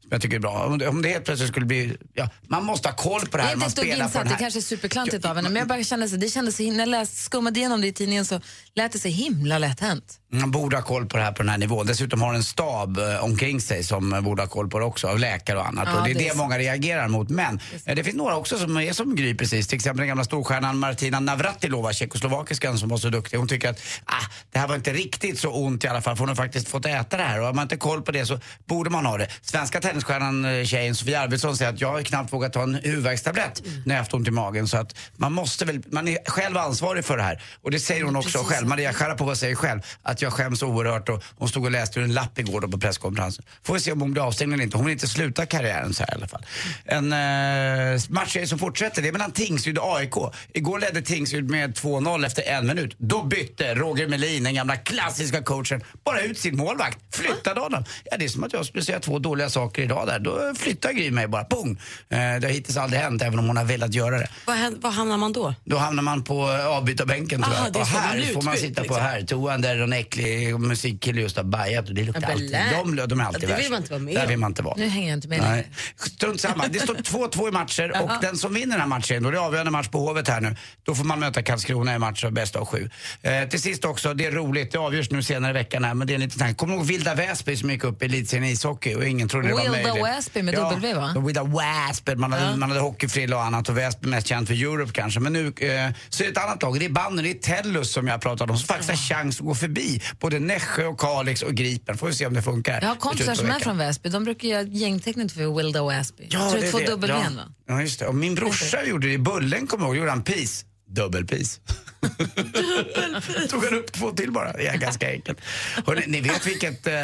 som 0.00 0.10
jag 0.10 0.22
tycker 0.22 0.36
är 0.36 0.40
bra. 0.40 0.64
Om 0.66 0.78
det, 0.78 0.88
om 0.88 1.02
det 1.02 1.08
helt 1.08 1.24
plötsligt 1.24 1.50
skulle 1.50 1.66
bli, 1.66 1.96
ja, 2.14 2.28
man 2.48 2.64
måste 2.64 2.88
ha 2.88 2.96
koll 2.96 3.20
på 3.26 3.36
det 3.36 3.42
Jag 3.42 3.48
här. 3.48 3.56
är 3.56 3.66
inte 3.66 3.84
Man 3.86 4.06
insatt, 4.06 4.28
det 4.28 4.36
kanske 4.38 4.58
är 4.58 4.62
superklantigt 4.62 5.24
av 5.24 5.36
henne, 5.36 5.48
men 5.48 5.56
jag 5.60 5.68
bara 5.68 5.84
kände 5.84 6.08
så, 6.08 6.16
det 6.16 6.28
kändes, 6.28 6.58
när 6.58 6.78
jag 6.78 6.88
läste, 6.88 7.16
skummade 7.16 7.60
igenom 7.60 7.80
det 7.80 7.86
i 7.86 7.92
tidningen 7.92 8.24
så 8.24 8.40
lät 8.74 8.92
det 8.92 8.98
så 8.98 9.08
himla 9.08 9.58
lätt 9.58 9.80
hänt. 9.80 10.20
Man 10.40 10.50
borde 10.50 10.76
ha 10.76 10.82
koll 10.82 11.06
på 11.06 11.16
det 11.16 11.22
här 11.22 11.32
på 11.32 11.42
den 11.42 11.48
här 11.48 11.58
nivån. 11.58 11.86
Dessutom 11.86 12.22
har 12.22 12.34
en 12.34 12.44
stab 12.44 12.98
eh, 12.98 13.24
omkring 13.24 13.60
sig 13.60 13.84
som 13.84 14.12
eh, 14.12 14.20
borde 14.20 14.42
ha 14.42 14.48
koll 14.48 14.70
på 14.70 14.78
det 14.78 14.84
också, 14.84 15.08
av 15.08 15.18
läkare 15.18 15.58
och 15.58 15.66
annat. 15.66 15.88
Ja, 15.92 15.98
och 15.98 16.04
det 16.04 16.10
är 16.10 16.14
det 16.14 16.20
det, 16.20 16.28
är 16.28 16.34
många 16.34 16.58
reagerar 16.58 17.08
mot. 17.08 17.28
Men 17.28 17.60
eh, 17.86 17.94
det 17.94 18.04
finns 18.04 18.16
några 18.16 18.36
också 18.36 18.58
som 18.58 18.76
är 18.76 18.92
som 18.92 19.16
Gry 19.16 19.34
precis. 19.34 19.66
Till 19.66 19.76
exempel 19.76 19.98
den 19.98 20.08
gamla 20.08 20.24
storstjärnan 20.24 20.78
Martina 20.78 21.20
Navratilova, 21.20 21.92
tjeckoslovakiskan 21.92 22.78
som 22.78 22.88
var 22.88 22.96
så 22.96 23.08
duktig. 23.08 23.36
Hon 23.36 23.48
tycker 23.48 23.70
att 23.70 23.80
ah, 24.04 24.24
det 24.52 24.58
här 24.58 24.68
var 24.68 24.74
inte 24.74 24.92
riktigt 24.92 25.38
så 25.38 25.50
ont 25.50 25.84
i 25.84 25.88
alla 25.88 26.00
fall, 26.00 26.16
för 26.16 26.20
hon 26.20 26.28
har 26.28 26.36
faktiskt 26.36 26.68
fått 26.68 26.86
äta 26.86 27.16
det 27.16 27.22
här. 27.22 27.40
Och 27.40 27.46
har 27.46 27.52
man 27.52 27.62
inte 27.62 27.76
koll 27.76 28.02
på 28.02 28.12
det 28.12 28.26
så 28.26 28.38
borde 28.66 28.90
man 28.90 29.06
ha 29.06 29.18
det. 29.18 29.28
Svenska 29.42 29.80
tennisstjärnan 29.80 30.66
tjejen 30.66 30.94
Sofia 30.94 31.20
Arvidsson 31.20 31.56
säger 31.56 31.72
att 31.72 31.80
jag 31.80 31.92
har 31.92 32.02
knappt 32.02 32.32
vågat 32.32 32.52
ta 32.52 32.62
en 32.62 32.74
huvudvärkstablett 32.74 33.62
när 33.86 33.94
jag 33.94 34.02
haft 34.02 34.14
ont 34.14 34.28
i 34.28 34.30
magen. 34.30 34.68
Så 34.68 34.76
att 34.76 34.96
man 35.16 35.32
måste 35.32 35.64
väl, 35.64 35.82
man 35.90 36.08
är 36.08 36.18
själv 36.26 36.56
ansvarig 36.56 37.04
för 37.04 37.16
det 37.16 37.22
här. 37.22 37.42
Och 37.62 37.70
det 37.70 37.80
säger 37.80 38.04
hon 38.04 38.16
också 38.16 38.38
själv. 38.38 38.68
Maria 38.68 38.92
Sharapova 38.92 39.34
säger 39.34 39.54
själv 39.54 39.80
att 40.02 40.22
jag 40.24 40.32
skäms 40.32 40.62
oerhört 40.62 41.08
och 41.08 41.24
hon 41.36 41.48
stod 41.48 41.64
och 41.64 41.70
läste 41.70 42.00
ur 42.00 42.04
en 42.04 42.14
lapp 42.14 42.38
igår 42.38 42.60
då 42.60 42.68
på 42.68 42.78
presskonferensen. 42.78 43.44
Får 43.62 43.74
vi 43.74 43.80
se 43.80 43.92
om 43.92 44.00
hon 44.00 44.12
blir 44.12 44.22
avstängd 44.26 44.52
eller 44.52 44.64
inte. 44.64 44.76
Hon 44.76 44.86
vill 44.86 44.92
inte 44.92 45.08
sluta 45.08 45.46
karriären 45.46 45.94
så 45.94 46.02
här 46.02 46.12
i 46.12 46.14
alla 46.14 46.28
fall. 46.28 46.46
En 46.84 47.12
eh, 47.12 48.00
matchserie 48.08 48.46
som 48.46 48.58
fortsätter, 48.58 49.02
det 49.02 49.08
är 49.08 49.12
mellan 49.12 49.32
Tingsryd 49.32 49.78
och 49.78 49.96
AIK. 49.96 50.14
Igår 50.52 50.78
ledde 50.78 51.02
Tingsryd 51.02 51.50
med 51.50 51.78
2-0 51.78 52.26
efter 52.26 52.42
en 52.42 52.66
minut. 52.66 52.94
Då 52.98 53.22
bytte 53.22 53.74
Roger 53.74 54.08
Melin, 54.08 54.44
den 54.44 54.54
gamla 54.54 54.76
klassiska 54.76 55.42
coachen, 55.42 55.80
bara 56.04 56.20
ut 56.20 56.38
sin 56.38 56.56
målvakt. 56.56 56.98
Flyttade 57.16 57.60
honom. 57.60 57.84
Ja, 58.04 58.16
det 58.16 58.24
är 58.24 58.28
som 58.28 58.44
att 58.44 58.52
jag 58.52 58.66
skulle 58.66 58.84
säga 58.84 59.00
två 59.00 59.18
dåliga 59.18 59.50
saker 59.50 59.82
idag 59.82 60.06
där. 60.06 60.18
Då 60.18 60.52
flyttar 60.58 60.92
Gry 60.92 61.10
mig 61.10 61.28
bara, 61.28 61.44
pung. 61.44 61.70
Eh, 62.08 62.18
det 62.18 62.40
har 62.42 62.48
hittills 62.48 62.76
aldrig 62.76 63.00
hänt, 63.00 63.22
även 63.22 63.38
om 63.38 63.46
hon 63.46 63.56
har 63.56 63.64
velat 63.64 63.94
göra 63.94 64.18
det. 64.18 64.28
Vad, 64.44 64.74
vad 64.80 64.92
hamnar 64.92 65.16
man 65.16 65.32
då? 65.32 65.54
Då 65.64 65.76
hamnar 65.76 66.02
man 66.02 66.24
på 66.24 66.52
eh, 66.52 66.66
avbytarbänken 66.66 67.42
tror 67.42 67.54
Aha, 67.54 67.68
jag. 67.74 67.80
Och 67.80 67.86
här 67.86 68.32
får 68.32 68.42
man 68.42 68.56
sitta 68.56 68.80
på 68.80 68.82
liksom. 68.82 69.02
här. 69.02 69.22
Toan 69.22 69.60
där 69.60 69.82
och 69.82 69.88
äcklig 70.04 70.60
musikkille 70.60 71.20
just 71.20 71.36
har 71.36 71.44
bajat 71.44 71.88
och 71.88 71.94
det 71.94 72.02
luktar 72.02 72.22
Ja, 72.22 72.32
alltid. 72.32 72.56
De, 72.96 73.08
de 73.08 73.20
är 73.20 73.24
alltid 73.24 73.42
Ja, 73.42 73.48
det 73.48 73.54
vill 73.54 73.56
värst. 73.56 73.70
man 73.70 73.78
inte 73.78 73.90
vara 73.92 74.02
med 74.02 74.14
Där 74.14 74.26
vill 74.26 74.38
man 74.38 74.50
inte 74.50 74.62
vara. 74.62 74.74
Nu 74.76 74.88
hänger 74.88 75.08
jag 75.08 75.16
inte 75.16 75.28
med 75.28 75.40
Nej. 75.40 75.68
Strunt 75.96 76.40
samma. 76.40 76.68
Det 76.68 76.78
står 76.78 76.94
2-2 76.94 77.48
i 77.48 77.50
matcher 77.50 78.02
och 78.02 78.10
den 78.20 78.36
som 78.36 78.54
vinner 78.54 78.70
den 78.70 78.80
här 78.80 78.86
matchen, 78.86 79.22
då 79.22 79.28
är 79.28 79.32
det 79.32 79.40
avgörande 79.40 79.70
match 79.70 79.88
på 79.88 79.98
Hovet 79.98 80.28
här 80.28 80.40
nu, 80.40 80.56
då 80.82 80.94
får 80.94 81.04
man 81.04 81.20
möta 81.20 81.42
Karlskrona 81.42 81.94
i 81.94 81.98
match 81.98 82.24
av 82.24 82.32
bästa 82.32 82.58
av 82.58 82.66
sju. 82.66 82.90
Eh, 83.22 83.48
till 83.48 83.62
sist 83.62 83.84
också, 83.84 84.14
det 84.14 84.26
är 84.26 84.32
roligt, 84.32 84.72
det 84.72 84.78
avgörs 84.78 85.10
nu 85.10 85.22
senare 85.22 85.50
i 85.50 85.54
veckan 85.54 85.84
här, 85.84 85.94
men 85.94 86.06
det 86.06 86.12
är 86.12 86.14
en 86.14 86.20
liten 86.20 86.38
tanke. 86.38 86.54
Kommer 86.54 86.72
du 86.74 86.78
ihåg 86.78 86.86
Vilda 86.86 87.14
Väsby 87.14 87.56
som 87.56 87.70
gick 87.70 87.84
upp 87.84 88.02
i 88.02 88.06
elitserien 88.06 88.44
i 88.44 88.50
ishockey 88.50 88.94
och 88.94 89.04
ingen 89.04 89.28
trodde 89.28 89.48
det 89.48 89.54
var 89.54 89.60
Wilda 89.62 89.72
möjligt? 89.72 90.04
Väsby 90.04 90.42
med 90.42 90.54
ja, 90.54 90.70
W, 90.70 90.94
va? 90.94 91.14
Wilda 91.26 91.44
Väsby, 91.44 92.14
man 92.14 92.32
hade, 92.32 92.56
man 92.56 92.68
hade 92.70 92.80
hockeyfrilla 92.80 93.36
och 93.36 93.42
annat 93.42 93.68
och 93.68 93.78
Väsby 93.78 94.08
mest 94.08 94.26
känt 94.26 94.48
för 94.48 94.54
Europe 94.54 94.92
kanske. 94.92 95.20
Men 95.20 95.32
nu 95.32 95.46
eh, 95.46 95.94
så 96.08 96.22
är 96.22 96.26
det 96.26 96.32
ett 96.32 96.38
annat 96.44 96.62
lag, 96.62 96.78
det 96.80 96.84
är 96.84 96.90
banden, 96.90 97.24
det 97.24 97.30
är 97.30 97.34
Tellus 97.62 97.92
som 97.92 98.08
jag 98.08 98.20
pratade 98.20 98.52
om, 98.52 98.58
som 98.58 98.66
faktiskt 98.66 98.90
har 98.90 98.96
chans 98.96 99.40
att 99.40 99.46
gå 99.46 99.54
förbi 99.54 99.93
både 100.20 100.38
Nässjö 100.38 100.86
och 100.86 101.00
Kalix 101.00 101.42
och 101.42 101.54
Gripen. 101.54 101.98
Får 101.98 102.06
vi 102.06 102.14
se 102.14 102.26
om 102.26 102.34
det 102.34 102.42
funkar. 102.42 102.80
Jag 102.82 102.88
har 102.88 102.96
kompisar 102.96 103.34
som 103.34 103.50
är 103.50 103.60
från 103.60 103.78
Väsby. 103.78 104.08
De 104.08 104.24
brukar 104.24 104.48
göra 104.48 104.62
gängtecknet 104.62 105.32
för 105.32 105.56
Wilda 105.56 105.88
Väsby. 105.88 106.26
jag 106.30 106.50
tror 106.50 106.60
det 106.60 106.70
två 106.70 106.78
dubbel 106.78 107.10
ja. 107.10 107.24
Ja, 107.66 107.80
just 107.80 108.00
det. 108.00 108.06
Och 108.06 108.14
min 108.14 108.34
brorsa 108.34 108.84
gjorde 108.84 109.06
det 109.06 109.12
i 109.12 109.18
Bullen, 109.18 109.66
kommer 109.66 109.84
jag 109.84 109.88
ihåg, 109.88 109.96
gjorde 109.96 110.10
han 110.10 110.22
pis. 110.22 110.64
Dubbelpis. 110.86 111.60
Tog 113.50 113.64
han 113.64 113.74
upp 113.74 113.92
två 113.92 114.10
till 114.10 114.32
bara. 114.32 114.52
Det 114.52 114.66
är 114.66 114.76
ganska 114.76 115.10
enkelt. 115.10 115.38
Hörrni, 115.86 116.04
ni 116.06 116.20
vet 116.20 116.46
vilket, 116.46 116.86
eh, 116.86 116.94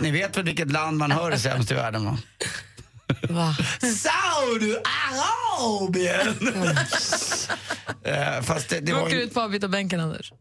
ni 0.00 0.10
vet 0.10 0.36
väl 0.36 0.44
vilket 0.44 0.72
land 0.72 0.96
man 0.96 1.10
hör 1.10 1.30
är 1.30 1.36
sämst 1.36 1.70
i 1.70 1.74
världen 1.74 2.04
va? 2.04 2.18
Va? 3.22 3.56
Saudiarabien! 3.96 4.76
Eh, 8.04 8.42
fast 8.42 8.68
det, 8.68 8.74
det 8.80 8.86
Du 8.86 8.92
var 8.92 9.02
åker 9.02 9.16
ju... 9.16 9.22
ut 9.22 9.34
på 9.34 9.40
avbytarbänken, 9.40 10.00
Anders. 10.00 10.32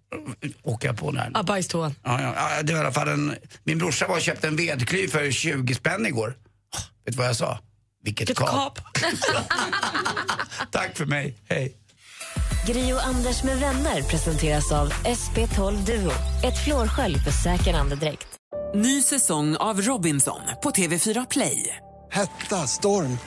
Åker 0.63 0.87
jag 0.87 0.97
på 0.97 1.11
den 1.11 1.19
här? 1.19 1.31
Ah, 1.33 1.43
bajstoan. 1.43 1.95
Ja, 2.03 2.21
ja, 2.21 2.63
det 2.63 2.73
var 2.73 2.79
i 2.79 2.83
alla 2.83 2.93
fall 2.93 3.07
en, 3.07 3.35
min 3.63 3.77
brorsa 3.77 4.07
var 4.07 4.15
och 4.15 4.21
köpte 4.21 4.47
en 4.47 4.55
vedklyv 4.55 5.07
för 5.07 5.31
20 5.31 5.75
spänn 5.75 6.05
igår. 6.05 6.27
Oh, 6.27 6.79
vet 7.05 7.13
du 7.13 7.17
vad 7.17 7.27
jag 7.27 7.35
sa? 7.35 7.59
Vilket 8.03 8.37
kap. 8.37 8.49
kap. 8.49 8.79
Tack 10.71 10.97
för 10.97 11.05
mig, 11.05 11.35
hej. 11.49 11.75
Gri 12.67 12.93
och 12.93 13.03
Anders 13.05 13.43
med 13.43 13.59
vänner 13.59 14.01
presenteras 14.01 14.71
av 14.71 14.89
SP12 14.93 15.85
Duo. 15.85 16.11
Ett 16.43 16.63
flårskölj 16.63 17.19
för 17.19 17.31
säker 17.31 17.73
andedräkt. 17.73 18.27
Ny 18.75 19.01
säsong 19.01 19.55
av 19.55 19.81
Robinson 19.81 20.41
på 20.63 20.69
TV4 20.69 21.27
Play. 21.29 21.75
Hetta, 22.11 22.67
storm, 22.67 23.17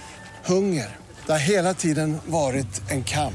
hunger. 0.44 0.96
Det 1.26 1.32
har 1.32 1.38
hela 1.38 1.74
tiden 1.74 2.18
varit 2.26 2.90
en 2.90 3.04
kamp. 3.04 3.34